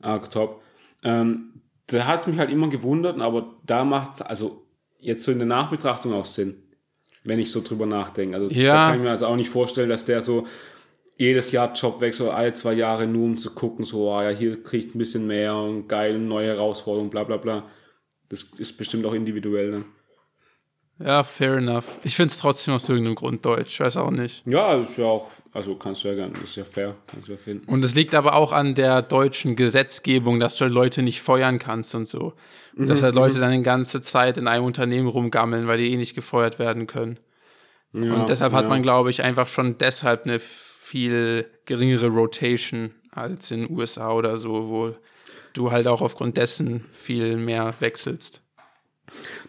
[0.03, 0.63] Ah, top.
[1.03, 4.67] Ähm, da hat es mich halt immer gewundert, aber da macht also
[4.99, 6.55] jetzt so in der Nachbetrachtung auch Sinn,
[7.25, 8.37] wenn ich so drüber nachdenke.
[8.37, 8.75] Also Ja.
[8.75, 10.47] da kann ich mir also auch nicht vorstellen, dass der so
[11.17, 14.95] jedes Jahr Jobwechsel, alle zwei Jahre nur um zu gucken, so, ah ja, hier kriegt
[14.95, 17.69] ein bisschen mehr und geil, neue Herausforderungen, bla bla bla.
[18.31, 19.85] Das ist bestimmt auch individuell dann.
[21.03, 21.99] Ja, fair enough.
[22.05, 24.47] Ich finde es trotzdem aus irgendeinem Grund deutsch, weiß auch nicht.
[24.47, 27.39] Ja, ist ja auch, also kannst du ja gerne, ist ja fair, kannst du ja
[27.39, 27.67] finden.
[27.67, 31.95] Und es liegt aber auch an der deutschen Gesetzgebung, dass du Leute nicht feuern kannst
[31.95, 32.35] und so.
[32.77, 35.97] Und dass halt Leute dann die ganze Zeit in einem Unternehmen rumgammeln, weil die eh
[35.97, 37.19] nicht gefeuert werden können.
[37.93, 38.69] Ja, Und deshalb hat ja.
[38.69, 44.37] man, glaube ich, einfach schon deshalb eine viel geringere Rotation als in den USA oder
[44.37, 44.95] so, wo
[45.53, 48.43] du halt auch aufgrund dessen viel mehr wechselst.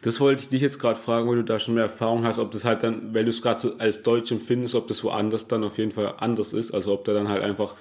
[0.02, 2.52] Das wollte ich dich jetzt gerade fragen, weil du da schon mehr Erfahrung hast, ob
[2.52, 5.64] das halt dann, weil du es gerade so als Deutsch empfindest, ob das woanders dann
[5.64, 6.72] auf jeden Fall anders ist.
[6.72, 7.76] Also ob da dann halt einfach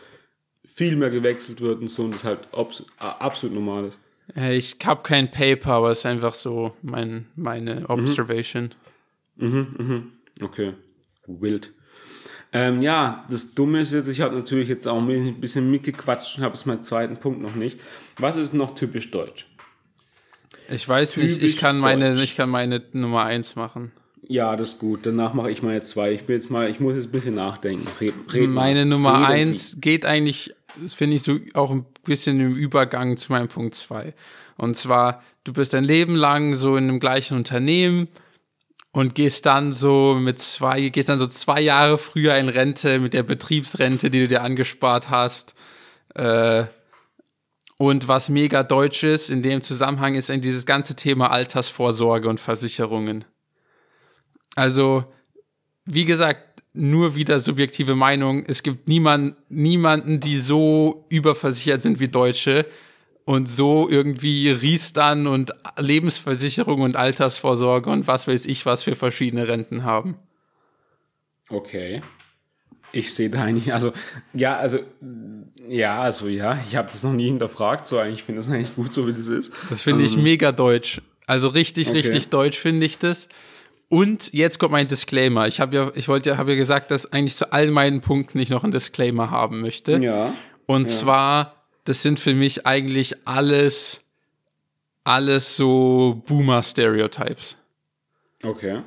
[0.64, 2.40] viel mehr gewechselt wird und so und das halt
[2.98, 3.98] absolut normal ist.
[4.36, 8.74] Äh, Ich habe kein Paper, aber es ist einfach so mein, meine Observation.
[10.42, 10.74] Okay,
[11.26, 11.72] wild.
[12.52, 16.44] Ähm, ja, das Dumme ist jetzt, ich habe natürlich jetzt auch ein bisschen mitgequatscht und
[16.44, 17.78] habe jetzt meinen zweiten Punkt noch nicht.
[18.18, 19.46] Was ist noch typisch deutsch?
[20.68, 22.24] Ich weiß nicht, ich kann meine, deutsch.
[22.24, 23.92] ich kann meine Nummer eins machen.
[24.28, 25.06] Ja, das ist gut.
[25.06, 26.12] Danach mache ich meine zwei.
[26.12, 27.86] Ich bin jetzt mal, ich muss jetzt ein bisschen nachdenken.
[28.00, 28.66] Red, red mal.
[28.66, 29.50] Meine Nummer Reden Sie.
[29.50, 33.74] eins geht eigentlich, das finde ich so auch ein bisschen im Übergang zu meinem Punkt
[33.74, 34.14] zwei.
[34.56, 38.08] Und zwar, du bist dein Leben lang so in dem gleichen Unternehmen
[38.92, 43.14] und gehst dann so mit zwei, gehst dann so zwei Jahre früher in Rente mit
[43.14, 45.54] der Betriebsrente, die du dir angespart hast.
[46.14, 46.64] Äh,
[47.80, 53.24] und was mega deutsch ist in dem Zusammenhang ist dieses ganze Thema Altersvorsorge und Versicherungen.
[54.54, 55.04] Also,
[55.86, 58.44] wie gesagt, nur wieder subjektive Meinung.
[58.46, 62.66] Es gibt niemand, niemanden, die so überversichert sind wie Deutsche
[63.24, 69.48] und so irgendwie Riestern und Lebensversicherung und Altersvorsorge und was weiß ich, was für verschiedene
[69.48, 70.18] Renten haben.
[71.48, 72.02] Okay.
[72.92, 73.92] Ich sehe da eigentlich, also,
[74.32, 74.80] ja, also,
[75.68, 78.74] ja, also, ja, ich habe das noch nie hinterfragt, so eigentlich, ich finde das eigentlich
[78.74, 79.52] gut, so wie es ist.
[79.68, 81.00] Das finde ich ähm, mega deutsch.
[81.26, 81.98] Also richtig, okay.
[81.98, 83.28] richtig deutsch finde ich das.
[83.88, 85.48] Und jetzt kommt mein Disclaimer.
[85.48, 88.38] Ich habe ja, ich wollte ja, habe ja gesagt, dass eigentlich zu all meinen Punkten
[88.38, 89.98] ich noch einen Disclaimer haben möchte.
[89.98, 90.32] Ja.
[90.66, 90.94] Und ja.
[90.94, 94.00] zwar, das sind für mich eigentlich alles,
[95.04, 97.56] alles so Boomer-Stereotypes.
[98.42, 98.82] Okay.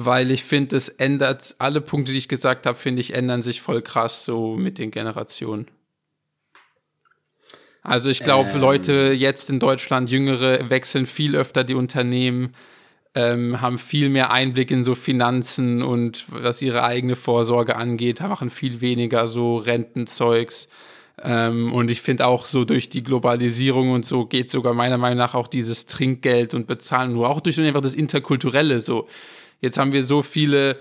[0.00, 3.60] Weil ich finde, es ändert, alle Punkte, die ich gesagt habe, finde ich, ändern sich
[3.60, 5.66] voll krass so mit den Generationen.
[7.82, 8.60] Also ich glaube, ähm.
[8.60, 12.52] Leute jetzt in Deutschland, Jüngere, wechseln viel öfter die Unternehmen
[13.16, 18.50] ähm, haben viel mehr Einblick in so Finanzen und was ihre eigene Vorsorge angeht, machen
[18.50, 20.68] viel weniger so Rentenzeugs.
[21.20, 25.18] Ähm, und ich finde auch so durch die Globalisierung und so geht sogar meiner Meinung
[25.18, 29.08] nach auch dieses Trinkgeld und Bezahlen nur, auch durch einfach das Interkulturelle so.
[29.60, 30.76] Jetzt haben wir so viele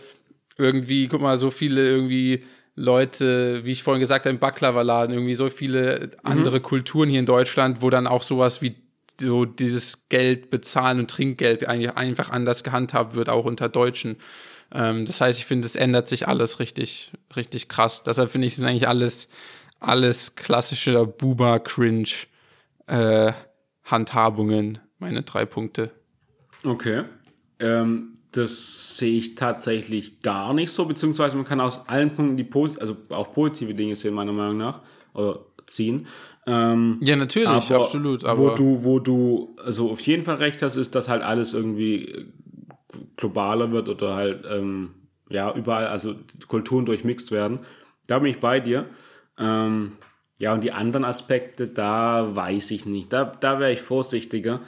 [0.58, 2.44] irgendwie, guck mal, so viele irgendwie
[2.76, 6.64] Leute, wie ich vorhin gesagt habe, im Baklava-Laden, irgendwie so viele andere mhm.
[6.64, 8.76] Kulturen hier in Deutschland, wo dann auch sowas wie
[9.20, 14.18] so dieses Geld bezahlen und Trinkgeld eigentlich einfach anders gehandhabt wird, auch unter Deutschen.
[14.72, 18.04] Ähm, das heißt, ich finde, es ändert sich alles richtig, richtig krass.
[18.04, 19.28] Deshalb finde ich, es eigentlich alles,
[19.80, 22.10] alles klassische Buba-Cringe
[22.88, 23.32] äh,
[23.86, 25.92] Handhabungen, meine drei Punkte.
[26.64, 27.04] Okay.
[27.60, 32.48] Ähm, das sehe ich tatsächlich gar nicht so, beziehungsweise man kann aus allen Punkten die
[32.80, 34.82] also auch positive Dinge sehen, meiner Meinung nach,
[35.14, 36.08] oder ziehen.
[36.46, 38.24] Ähm, ja, natürlich, aber absolut.
[38.24, 41.54] Aber wo du, wo du also auf jeden Fall recht hast, ist, dass halt alles
[41.54, 42.28] irgendwie
[43.18, 44.92] globaler wird oder halt ähm,
[45.30, 46.16] ja überall, also
[46.48, 47.60] Kulturen durchmixt werden.
[48.08, 48.86] Da bin ich bei dir.
[49.38, 49.94] Ähm,
[50.40, 53.12] ja, und die anderen Aspekte, da weiß ich nicht.
[53.12, 54.62] Da, da wäre ich vorsichtiger,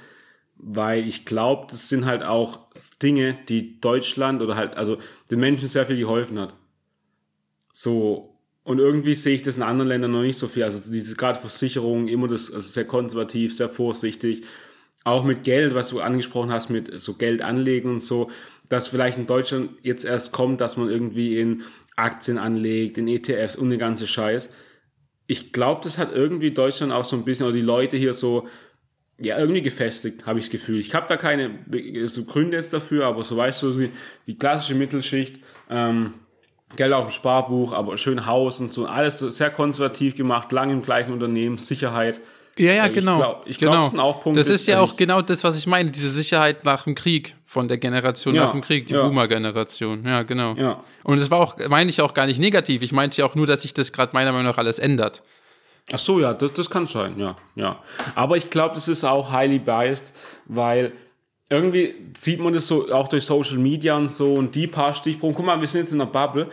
[0.62, 2.60] weil ich glaube, das sind halt auch
[3.02, 4.98] Dinge, die Deutschland oder halt, also
[5.32, 6.54] den Menschen sehr viel geholfen hat.
[7.72, 10.64] So, und irgendwie sehe ich das in anderen Ländern noch nicht so viel.
[10.64, 14.42] Also diese gerade Versicherungen, immer das, also sehr konservativ, sehr vorsichtig.
[15.06, 18.30] Auch mit Geld, was du angesprochen hast, mit so Geld anlegen und so,
[18.68, 21.64] dass vielleicht in Deutschland jetzt erst kommt, dass man irgendwie in
[21.96, 24.54] Aktien anlegt, in ETFs und den ganze Scheiß.
[25.26, 28.48] Ich glaube, das hat irgendwie Deutschland auch so ein bisschen, oder die Leute hier so,
[29.20, 30.80] ja, irgendwie gefestigt, habe ich das Gefühl.
[30.80, 31.60] Ich habe da keine
[32.06, 33.90] so Gründe jetzt dafür, aber so weißt du,
[34.28, 35.40] die klassische Mittelschicht,
[35.70, 36.14] ähm,
[36.76, 40.82] Geld auf dem Sparbuch, aber schön Haus und so, alles sehr konservativ gemacht, lang im
[40.82, 42.22] gleichen Unternehmen, Sicherheit.
[42.58, 43.14] Ja, ja, genau.
[43.14, 43.84] Ich glaube, ich glaub, genau.
[43.84, 44.40] das sind auch Punkte.
[44.40, 47.68] Das ist ja auch genau das, was ich meine, diese Sicherheit nach dem Krieg, von
[47.68, 49.02] der Generation ja, nach dem Krieg, die ja.
[49.02, 50.06] Boomer-Generation.
[50.06, 50.54] Ja, genau.
[50.54, 50.84] Ja.
[51.04, 52.84] Und es war auch, meine ich auch gar nicht negativ.
[52.84, 55.24] Ich meinte ja auch nur, dass sich das gerade meiner Meinung nach alles ändert.
[55.92, 57.82] Ach so, ja, das, das kann sein, ja, ja.
[58.16, 60.16] Aber ich glaube, das ist auch highly biased,
[60.46, 60.94] weil
[61.50, 65.36] irgendwie sieht man das so auch durch Social Media und so und die paar Stichproben.
[65.36, 66.50] Guck mal, wir sind jetzt in einer Bubble,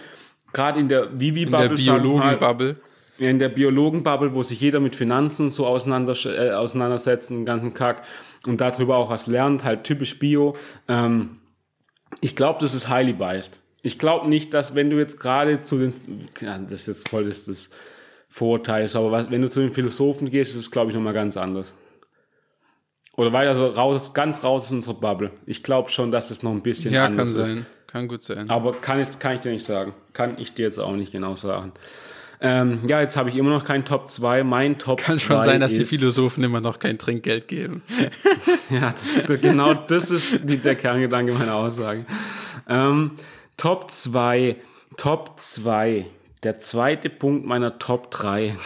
[0.53, 1.67] gerade in der Vivi-Bubble.
[1.67, 2.77] In der Biologen-Bubble.
[3.19, 8.03] In der Biologen-Bubble, wo sich jeder mit Finanzen so auseinander, äh, auseinandersetzt, den ganzen Kack
[8.47, 10.57] und darüber auch was lernt, halt typisch Bio.
[10.89, 11.39] Ähm,
[12.21, 13.61] ich glaube, das ist highly biased.
[13.83, 15.95] Ich glaube nicht, dass wenn du jetzt gerade zu den,
[16.41, 17.71] ja, das ist jetzt voll das, das
[18.29, 21.37] Vorurteil, aber was, wenn du zu den Philosophen gehst, ist es, glaube ich, nochmal ganz
[21.37, 21.75] anders.
[23.17, 25.31] Oder weiter so raus, ganz raus aus unserer Bubble.
[25.47, 27.67] Ich glaube schon, dass das noch ein bisschen ja, anders kann sein.
[27.87, 28.51] Kann gut sein.
[28.51, 29.95] Aber kann ich, kann ich dir nicht sagen.
[30.13, 31.73] Kann ich dir jetzt auch nicht genau sagen.
[32.41, 34.45] Ähm, ja, jetzt habe ich immer noch kein Top 2.
[34.45, 37.83] Mein Top 2 Kann schon sein, dass die Philosophen immer noch kein Trinkgeld geben.
[38.71, 42.05] ja, das, genau das ist die, der Kerngedanke meiner Aussage.
[42.69, 43.13] Ähm,
[43.57, 44.57] Top 2.
[44.99, 46.07] Top 2.
[46.43, 48.57] Der zweite Punkt meiner Top 3.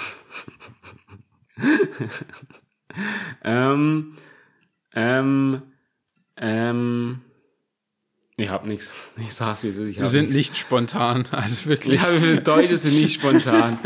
[3.44, 4.16] ähm,
[4.94, 5.62] ähm,
[6.36, 7.22] ähm,
[8.40, 8.92] ich hab nichts.
[9.18, 9.96] Ich sag's wie es ist.
[9.96, 10.36] wir sind nix.
[10.36, 12.00] nicht spontan, also wirklich.
[12.00, 13.78] Ja, wir Deutsche sind nicht spontan.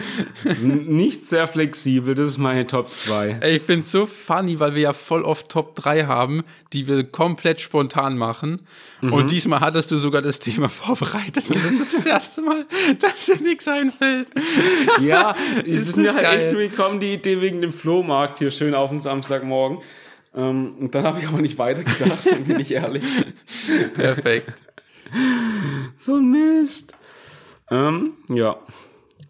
[0.60, 3.38] nicht sehr flexibel, das ist meine Top 2.
[3.40, 7.04] Ey, ich find's so funny, weil wir ja voll oft Top 3 haben, die wir
[7.04, 8.60] komplett spontan machen.
[9.00, 9.12] Mhm.
[9.12, 11.50] Und diesmal hattest du sogar das Thema vorbereitet.
[11.50, 12.64] Und das ist das erste Mal,
[13.00, 14.30] dass dir nichts einfällt.
[15.00, 15.34] Ja,
[15.66, 16.56] es ist, mir halt geil.
[16.56, 19.78] echt gekommen, die Idee wegen dem Flohmarkt hier schön auf dem Samstagmorgen.
[20.34, 23.04] Ähm, und dann habe ich aber nicht weitergedacht, bin ich ehrlich.
[23.94, 24.62] Perfekt.
[25.96, 26.96] so ein Mist.
[27.70, 28.58] Ähm, ja.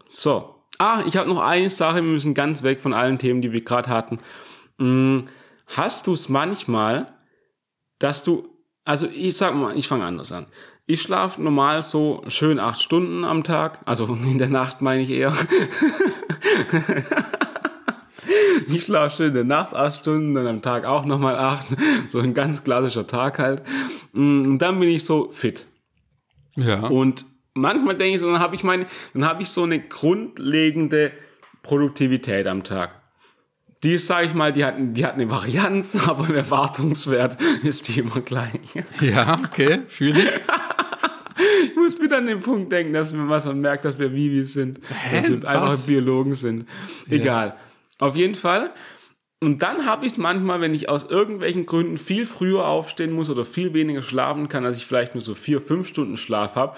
[0.07, 0.55] So.
[0.77, 3.61] Ah, ich habe noch eine Sache, wir müssen ganz weg von allen Themen, die wir
[3.61, 4.19] gerade hatten.
[4.77, 5.27] Hm,
[5.67, 7.13] hast du es manchmal,
[7.99, 8.49] dass du,
[8.83, 10.47] also ich sag mal, ich fange anders an.
[10.85, 15.09] Ich schlafe normal so schön acht Stunden am Tag, also in der Nacht meine ich
[15.09, 15.33] eher.
[18.67, 21.67] ich schlafe schön in der Nacht acht Stunden, dann am Tag auch nochmal acht.
[22.09, 23.61] So ein ganz klassischer Tag halt.
[24.13, 25.67] Und dann bin ich so fit.
[26.55, 26.87] Ja.
[26.87, 31.11] Und manchmal denke ich so, dann habe ich meine, dann habe ich so eine grundlegende
[31.63, 33.01] Produktivität am Tag.
[33.83, 37.87] Die ist, sage ich mal, die hat, die hat eine Varianz, aber im Erwartungswert ist
[37.87, 38.59] die immer gleich.
[39.01, 40.29] ja, okay, fühle ich.
[41.65, 44.53] Ich muss wieder an den Punkt denken, dass man was man merkt, dass wir Vivis
[44.53, 44.79] sind.
[45.11, 45.87] Dass wir einfach Was?
[45.87, 46.65] Biologen sind.
[47.09, 47.55] Egal.
[47.99, 48.71] Auf jeden Fall.
[49.41, 53.29] Und dann habe ich es manchmal, wenn ich aus irgendwelchen Gründen viel früher aufstehen muss
[53.29, 56.75] oder viel weniger schlafen kann, als ich vielleicht nur so vier, fünf Stunden Schlaf habe.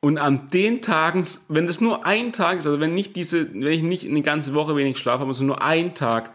[0.00, 3.66] Und an den Tagen, wenn das nur ein Tag ist, also wenn nicht diese, wenn
[3.66, 6.32] ich nicht eine ganze Woche wenig Schlaf habe, sondern nur ein Tag,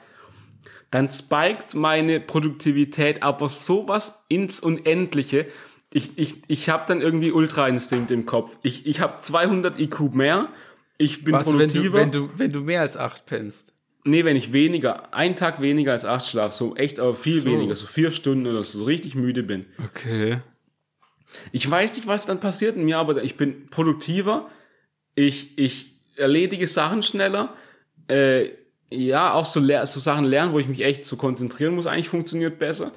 [0.91, 5.47] dann spiked meine Produktivität aber sowas ins Unendliche.
[5.91, 8.59] Ich, ich, ich habe dann irgendwie Ultra-Instinkt im Kopf.
[8.61, 10.47] Ich, ich habe 200 IQ mehr.
[10.97, 11.97] Ich bin Was, wenn du, produktiver.
[11.97, 13.74] wenn, du, wenn du mehr als acht pennst?
[14.07, 17.47] Nee, wenn ich weniger, einen Tag weniger als acht schlaf, so echt, aber viel So.
[17.47, 19.65] weniger, so vier Stunden oder so, so richtig müde bin.
[19.83, 20.37] Okay.
[21.51, 24.47] Ich weiß nicht, was dann passiert in mir, aber ich bin produktiver,
[25.15, 27.55] ich, ich erledige Sachen schneller,
[28.07, 28.49] äh,
[28.91, 32.59] ja, auch so, so Sachen lernen, wo ich mich echt so konzentrieren muss, eigentlich funktioniert
[32.59, 32.91] besser.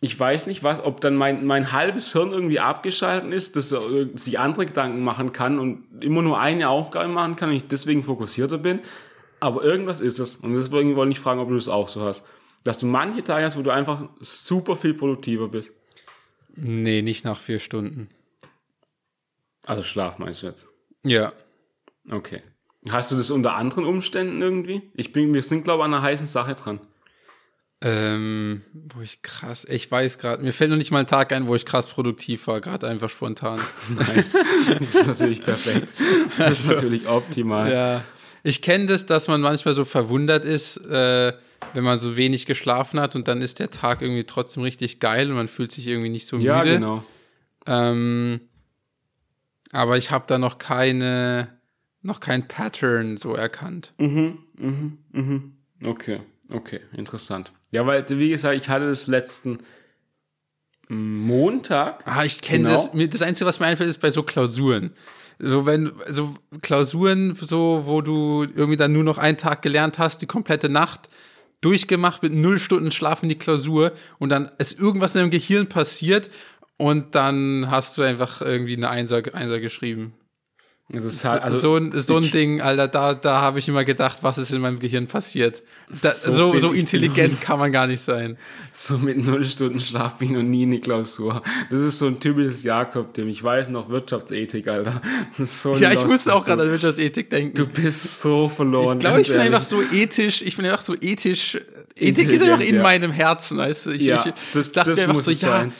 [0.00, 3.82] Ich weiß nicht, was, ob dann mein, mein halbes Hirn irgendwie abgeschalten ist, dass er
[4.16, 8.02] sich andere Gedanken machen kann und immer nur eine Aufgabe machen kann und ich deswegen
[8.02, 8.80] fokussierter bin.
[9.40, 10.36] Aber irgendwas ist es.
[10.36, 12.24] Und deswegen wollte ich fragen, ob du das auch so hast.
[12.62, 15.72] Dass du manche Tage hast, wo du einfach super viel produktiver bist.
[16.54, 18.08] Nee, nicht nach vier Stunden.
[19.64, 20.66] Also Schlaf meinst du jetzt?
[21.02, 21.32] Ja.
[22.10, 22.42] Okay.
[22.88, 24.82] Hast du das unter anderen Umständen irgendwie?
[24.94, 26.80] Ich bin, wir sind, glaube ich, an einer heißen Sache dran.
[27.82, 31.48] Ähm, wo ich krass, ich weiß gerade, mir fällt noch nicht mal ein Tag ein,
[31.48, 33.58] wo ich krass produktiv war, gerade einfach spontan.
[33.88, 34.36] Nice.
[34.78, 35.94] Das ist natürlich perfekt.
[36.36, 37.72] Das ist natürlich optimal.
[37.72, 38.04] Ja.
[38.42, 41.32] Ich kenne das, dass man manchmal so verwundert ist, äh,
[41.74, 45.28] wenn man so wenig geschlafen hat und dann ist der Tag irgendwie trotzdem richtig geil
[45.30, 46.46] und man fühlt sich irgendwie nicht so müde.
[46.48, 47.04] Ja, genau.
[47.66, 48.40] Ähm,
[49.72, 51.48] aber ich habe da noch keine,
[52.02, 53.92] noch kein Pattern so erkannt.
[55.84, 56.20] Okay,
[56.52, 57.52] okay, interessant.
[57.72, 59.58] Ja, weil, wie gesagt, ich hatte das letzten
[60.88, 62.02] Montag.
[62.04, 62.72] Ah, ich kenne Genau.
[62.72, 63.10] das.
[63.10, 64.92] Das Einzige, was mir einfällt, ist bei so Klausuren.
[65.42, 70.22] So wenn so Klausuren, so wo du irgendwie dann nur noch einen Tag gelernt hast,
[70.22, 71.08] die komplette Nacht
[71.60, 75.68] durchgemacht mit null Stunden Schlaf in die Klausur und dann ist irgendwas in deinem Gehirn
[75.68, 76.30] passiert
[76.76, 80.14] und dann hast du einfach irgendwie eine Einser, Einser geschrieben.
[80.92, 83.84] Das ist halt, also, so ein, so ein Ding, Alter, da, da habe ich immer
[83.84, 85.62] gedacht, was ist in meinem Gehirn passiert.
[86.02, 88.36] Da, So so, so intelligent kann man gar nicht sein.
[88.72, 91.42] So mit null Stunden Schlaf bin ich noch nie in die Klausur.
[91.70, 93.28] Das ist so ein typisches Jakob-Dem.
[93.28, 95.00] Ich weiß noch Wirtschaftsethik, Alter.
[95.38, 97.56] So Ja, ich musste auch gerade an Wirtschaftsethik denken.
[97.56, 98.98] Du bist so verloren.
[98.98, 101.56] Ich glaube, ich bin einfach so ethisch, ich bin einfach so ethisch.
[101.96, 102.82] Ethik ist einfach in ja.
[102.82, 103.90] meinem Herzen, weißt du?
[103.90, 105.72] Ich, Ja, ich das- dachte das einfach muss so, ja, sein.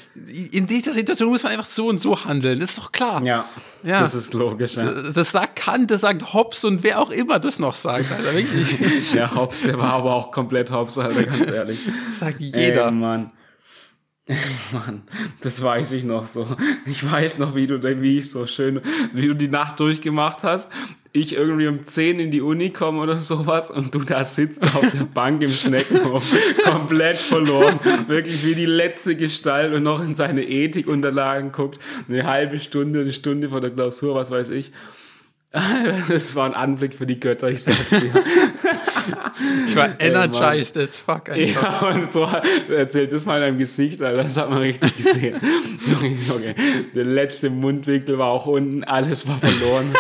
[0.52, 2.60] in dieser Situation muss man einfach so und so handeln.
[2.60, 3.24] Das ist doch klar.
[3.24, 3.48] Ja,
[3.82, 4.00] Ja.
[4.00, 4.76] das ist logisch.
[4.76, 8.34] Ja, Das sagt Kant, das sagt Hobbes und wer auch immer das noch sagt, Alter,
[8.34, 9.12] wirklich.
[9.12, 11.78] ja Hobbs, der war aber auch komplett Hobbs, Alter, ganz ehrlich.
[12.06, 12.86] Das sagt jeder.
[12.86, 13.30] Ey, Mann.
[14.72, 15.02] Mann,
[15.40, 16.46] das weiß ich noch so.
[16.86, 18.80] Ich weiß noch, wie du, wie ich so schön,
[19.12, 20.68] wie du die Nacht durchgemacht hast.
[21.12, 24.92] Ich irgendwie um 10 in die Uni komme oder sowas und du da sitzt auf
[24.92, 26.32] der Bank im Schneckenhof,
[26.64, 32.60] komplett verloren, wirklich wie die letzte Gestalt und noch in seine Ethikunterlagen guckt, eine halbe
[32.60, 34.70] Stunde, eine Stunde vor der Klausur, was weiß ich.
[36.08, 38.12] Das war ein Anblick für die Götter, ich sag's dir.
[39.66, 41.82] Ich war energized as fuck einfach.
[41.82, 42.28] Ja, und so
[42.72, 45.36] erzählt das mal in deinem Gesicht, Alter, das hat man richtig gesehen.
[46.28, 46.54] Junge,
[46.94, 49.92] der letzte Mundwinkel war auch unten, alles war verloren.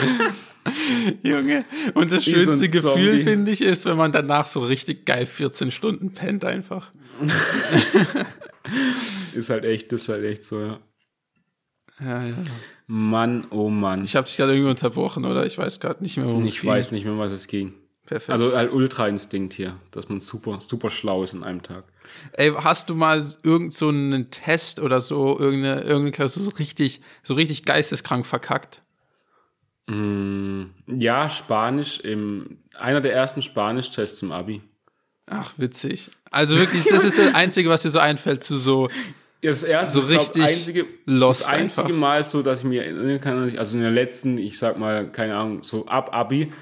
[1.22, 1.64] Junge.
[1.94, 5.26] Und das Wie so schönste Gefühl, finde ich, ist, wenn man danach so richtig geil
[5.26, 6.92] 14 Stunden pennt einfach.
[9.34, 10.78] Ist halt echt, ist halt echt so, ja.
[12.02, 12.34] Ja, ja.
[12.86, 14.04] Mann, oh Mann.
[14.04, 15.46] Ich habe dich gerade irgendwie unterbrochen, oder?
[15.46, 16.70] Ich weiß gerade nicht mehr, worum es Ich ging.
[16.70, 17.74] weiß nicht mehr, was es ging.
[18.10, 18.30] Perfekt.
[18.30, 21.84] Also halt Ultra-Instinkt hier, dass man super, super schlau ist in einem Tag.
[22.32, 27.02] Ey, hast du mal irgend so einen Test oder so, irgendeine, irgendeine Klausur so richtig,
[27.22, 28.80] so richtig geisteskrank verkackt?
[30.88, 34.60] Ja, Spanisch im, einer der ersten Spanisch-Tests im Abi.
[35.26, 36.10] Ach, witzig.
[36.32, 38.88] Also wirklich, das ist das Einzige, was dir so einfällt zu so,
[39.40, 41.96] Das erste, So ich glaub, richtig einzige, lost das einzige einfach.
[41.96, 45.36] Mal so, dass ich mich erinnern kann, also in der letzten, ich sag mal, keine
[45.36, 46.52] Ahnung, so ab Abi,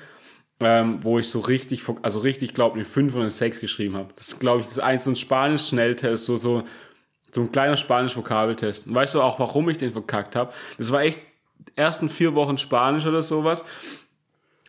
[0.61, 4.12] ähm, wo ich so richtig, also richtig, glaube eine 5 oder eine 6 geschrieben habe.
[4.16, 6.64] Das ist, glaube ich, das eins so ein Spanisch-Schnelltest, so, so,
[7.32, 8.88] so ein kleiner Spanisch-Vokabeltest.
[8.88, 10.52] Und weißt du auch, warum ich den verkackt habe?
[10.76, 11.20] Das war echt
[11.76, 13.64] ersten vier Wochen Spanisch oder sowas.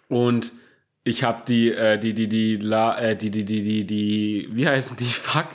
[0.07, 0.51] Und
[1.03, 4.67] ich habe die, äh, die, die, die, La, äh, die, die, die, die, die, wie
[4.67, 5.47] heißen die, fuck,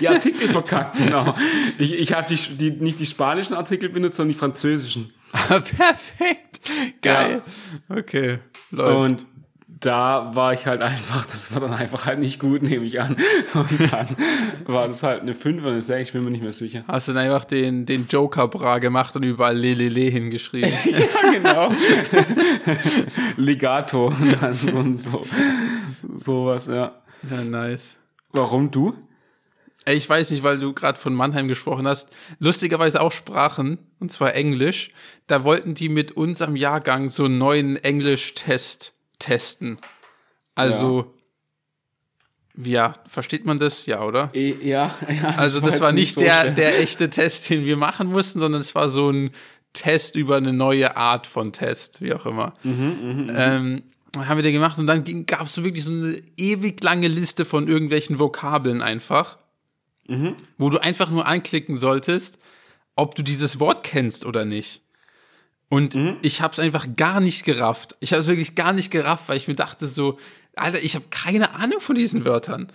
[0.00, 1.34] die Artikel verkackt, genau.
[1.78, 5.12] Ich, ich habe die, die, nicht die spanischen Artikel benutzt, sondern die französischen.
[5.32, 6.60] Perfekt.
[7.02, 7.42] Geil.
[7.88, 8.38] Okay.
[8.70, 8.96] Läuft.
[8.96, 9.26] Und
[9.82, 13.16] da war ich halt einfach, das war dann einfach halt nicht gut, nehme ich an.
[13.54, 14.16] Und dann
[14.64, 16.84] war das halt eine 5 oder eine 6, ich bin mir nicht mehr sicher.
[16.86, 20.72] Hast du dann einfach den, den Joker-Bra gemacht und überall Lelele hingeschrieben?
[20.92, 21.72] Ja, genau.
[23.36, 25.26] Legato und dann so und so.
[26.16, 27.02] Sowas, ja.
[27.28, 27.96] ja, nice.
[28.32, 28.94] Warum du?
[29.86, 32.08] Ich weiß nicht, weil du gerade von Mannheim gesprochen hast.
[32.38, 34.90] Lustigerweise auch Sprachen, und zwar Englisch.
[35.26, 39.78] Da wollten die mit uns am Jahrgang so einen neuen Englisch-Test testen.
[40.54, 41.14] Also,
[42.62, 42.92] ja.
[43.06, 43.86] versteht man das?
[43.86, 44.30] Ja, oder?
[44.34, 45.30] Eh, Ja, ja.
[45.36, 46.50] Also das war nicht so der, schwer.
[46.50, 49.30] der echte Test, den wir machen mussten, sondern es war so ein
[49.72, 52.52] Test über eine neue Art von Test, wie auch immer.
[52.64, 53.82] ähm,
[54.18, 57.46] haben wir den gemacht und dann gab es so wirklich so eine ewig lange Liste
[57.46, 59.38] von irgendwelchen Vokabeln einfach,
[60.58, 62.36] wo du einfach nur anklicken solltest,
[62.96, 64.81] ob du dieses Wort kennst oder nicht.
[65.72, 67.96] Und ich habe es einfach gar nicht gerafft.
[68.00, 70.18] Ich habe es wirklich gar nicht gerafft, weil ich mir dachte so,
[70.54, 72.70] Alter, ich habe keine Ahnung von diesen Wörtern.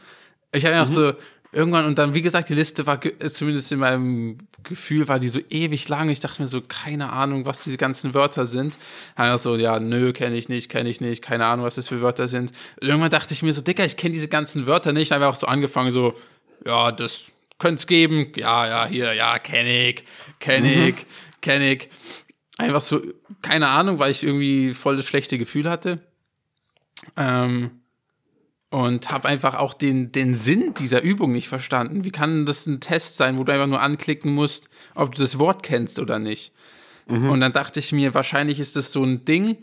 [0.52, 1.14] Ich habe einfach so
[1.52, 5.40] irgendwann und dann, wie gesagt, die Liste war zumindest in meinem Gefühl war die so
[5.52, 6.10] ewig lang.
[6.10, 8.80] Ich dachte mir so, keine Ahnung, was diese ganzen Wörter sind.
[9.16, 12.02] Einfach so, ja, nö, kenne ich nicht, kenne ich nicht, keine Ahnung, was das für
[12.02, 12.52] Wörter sind.
[12.82, 15.12] Und irgendwann dachte ich mir so, Dicker, ich kenne diese ganzen Wörter nicht.
[15.12, 16.16] Dann habe ich auch so angefangen, so,
[16.66, 18.32] ja, das könnte es geben.
[18.36, 20.04] Ja, ja, hier, ja, kenne ich,
[20.40, 20.96] kenne ich,
[21.42, 21.90] kenne ich.
[22.58, 23.02] Einfach so,
[23.42, 26.02] keine Ahnung, weil ich irgendwie voll das schlechte Gefühl hatte.
[27.16, 27.72] Ähm,
[28.70, 32.04] und habe einfach auch den, den Sinn dieser Übung nicht verstanden.
[32.04, 35.40] Wie kann das ein Test sein, wo du einfach nur anklicken musst, ob du das
[35.40, 36.52] Wort kennst oder nicht?
[37.30, 39.58] Und dann dachte ich mir, wahrscheinlich ist das so ein Ding,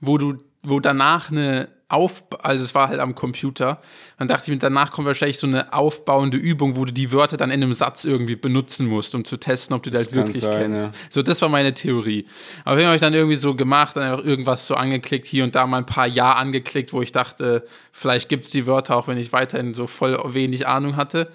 [0.00, 3.80] wo du, wo danach eine auf, also es war halt am Computer,
[4.18, 7.36] dann dachte ich mir, danach kommt wahrscheinlich so eine aufbauende Übung, wo du die Wörter
[7.36, 10.16] dann in einem Satz irgendwie benutzen musst, um zu testen, ob du die halt kann
[10.16, 10.84] wirklich sein, kennst.
[10.86, 10.92] ja.
[11.10, 12.26] So, das war meine Theorie.
[12.64, 15.54] Aber den habe ich dann irgendwie so gemacht, dann einfach irgendwas so angeklickt, hier und
[15.54, 19.18] da mal ein paar Ja angeklickt, wo ich dachte, vielleicht gibt's die Wörter, auch wenn
[19.18, 21.30] ich weiterhin so voll wenig Ahnung hatte.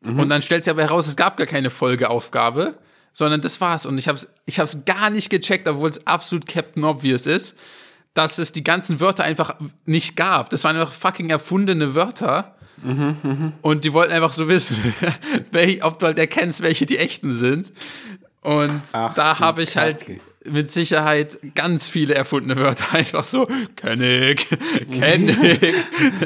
[0.00, 2.78] Und dann stellt sich aber heraus, es gab gar keine Folgeaufgabe,
[3.12, 3.84] sondern das war's.
[3.84, 7.56] Und ich hab's, ich hab's gar nicht gecheckt, obwohl es absolut Captain Obvious ist,
[8.14, 10.50] dass es die ganzen Wörter einfach nicht gab.
[10.50, 12.54] Das waren einfach fucking erfundene Wörter.
[13.62, 14.76] Und die wollten einfach so wissen,
[15.50, 17.72] welch, ob du halt erkennst, welche die echten sind.
[18.42, 20.06] Und Ach, da habe ich halt
[20.44, 23.46] mit Sicherheit ganz viele erfundene Wörter einfach so,
[23.76, 24.46] kenn ich.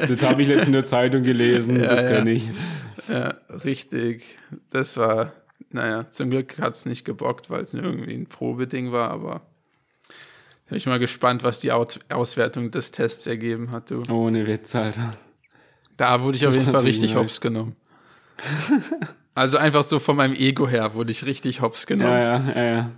[0.08, 2.08] Das habe ich letztens in der Zeitung gelesen, das ja.
[2.08, 2.44] kenne ich.
[3.08, 4.38] Ja, richtig.
[4.70, 5.32] Das war,
[5.70, 9.42] naja, zum Glück hat es nicht gebockt, weil es irgendwie ein Probeding war, aber
[10.72, 14.02] bin ich mal gespannt, was die Out Auswertung des Tests ergeben hat, du.
[14.10, 15.18] Ohne Witz, Alter.
[15.98, 17.76] Da wurde ich Das auf jeden Fall richtig hops genommen.
[19.34, 22.10] also einfach so von meinem Ego her wurde ich richtig hops genommen.
[22.10, 22.90] Ja, ja, ja, ja.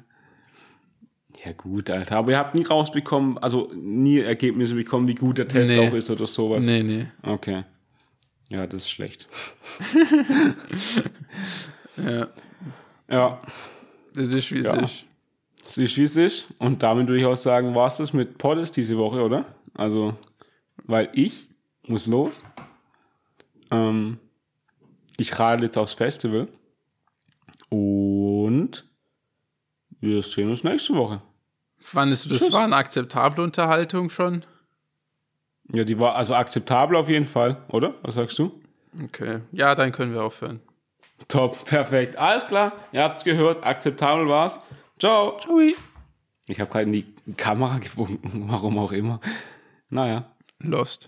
[1.45, 2.17] Ja, gut, Alter.
[2.19, 5.89] Aber ihr habt nie rausbekommen, also nie Ergebnisse bekommen, wie gut der Test Nee.
[5.89, 6.65] auch ist oder sowas.
[6.65, 7.07] Nee, nee.
[7.25, 7.65] Okay.
[8.51, 9.27] Ja, das ist schlecht.
[11.97, 12.29] Ja,
[13.09, 13.41] Ja,
[14.15, 14.81] das ist wie es Ja.
[14.81, 15.05] ist.
[15.67, 16.47] Es wie es ist.
[16.59, 19.45] Und damit würde ich auch sagen, war es das mit Poddes diese Woche, oder?
[19.75, 20.15] Also,
[20.85, 21.49] weil ich
[21.87, 22.45] muss los.
[23.71, 24.19] Ähm,
[25.17, 26.49] ich radel jetzt aufs Festival.
[27.69, 28.85] Und
[30.01, 31.23] wir sehen uns nächste Woche.
[31.79, 32.53] Fandest du, das Tschüss.
[32.53, 34.45] war eine akzeptable Unterhaltung schon?
[35.73, 37.95] Ja, die war also akzeptabel auf jeden Fall, oder?
[38.03, 38.53] Was sagst du?
[39.03, 39.41] Okay.
[39.53, 40.61] Ja, dann können wir aufhören.
[41.29, 42.17] Top, perfekt.
[42.17, 44.61] Alles klar, ihr habt's gehört, akzeptabel war's.
[44.99, 45.39] Ciao.
[45.39, 45.61] Ciao.
[46.47, 49.21] Ich habe gerade in die Kamera gewunken, warum auch immer.
[49.89, 50.31] Naja.
[50.61, 51.03] Lost.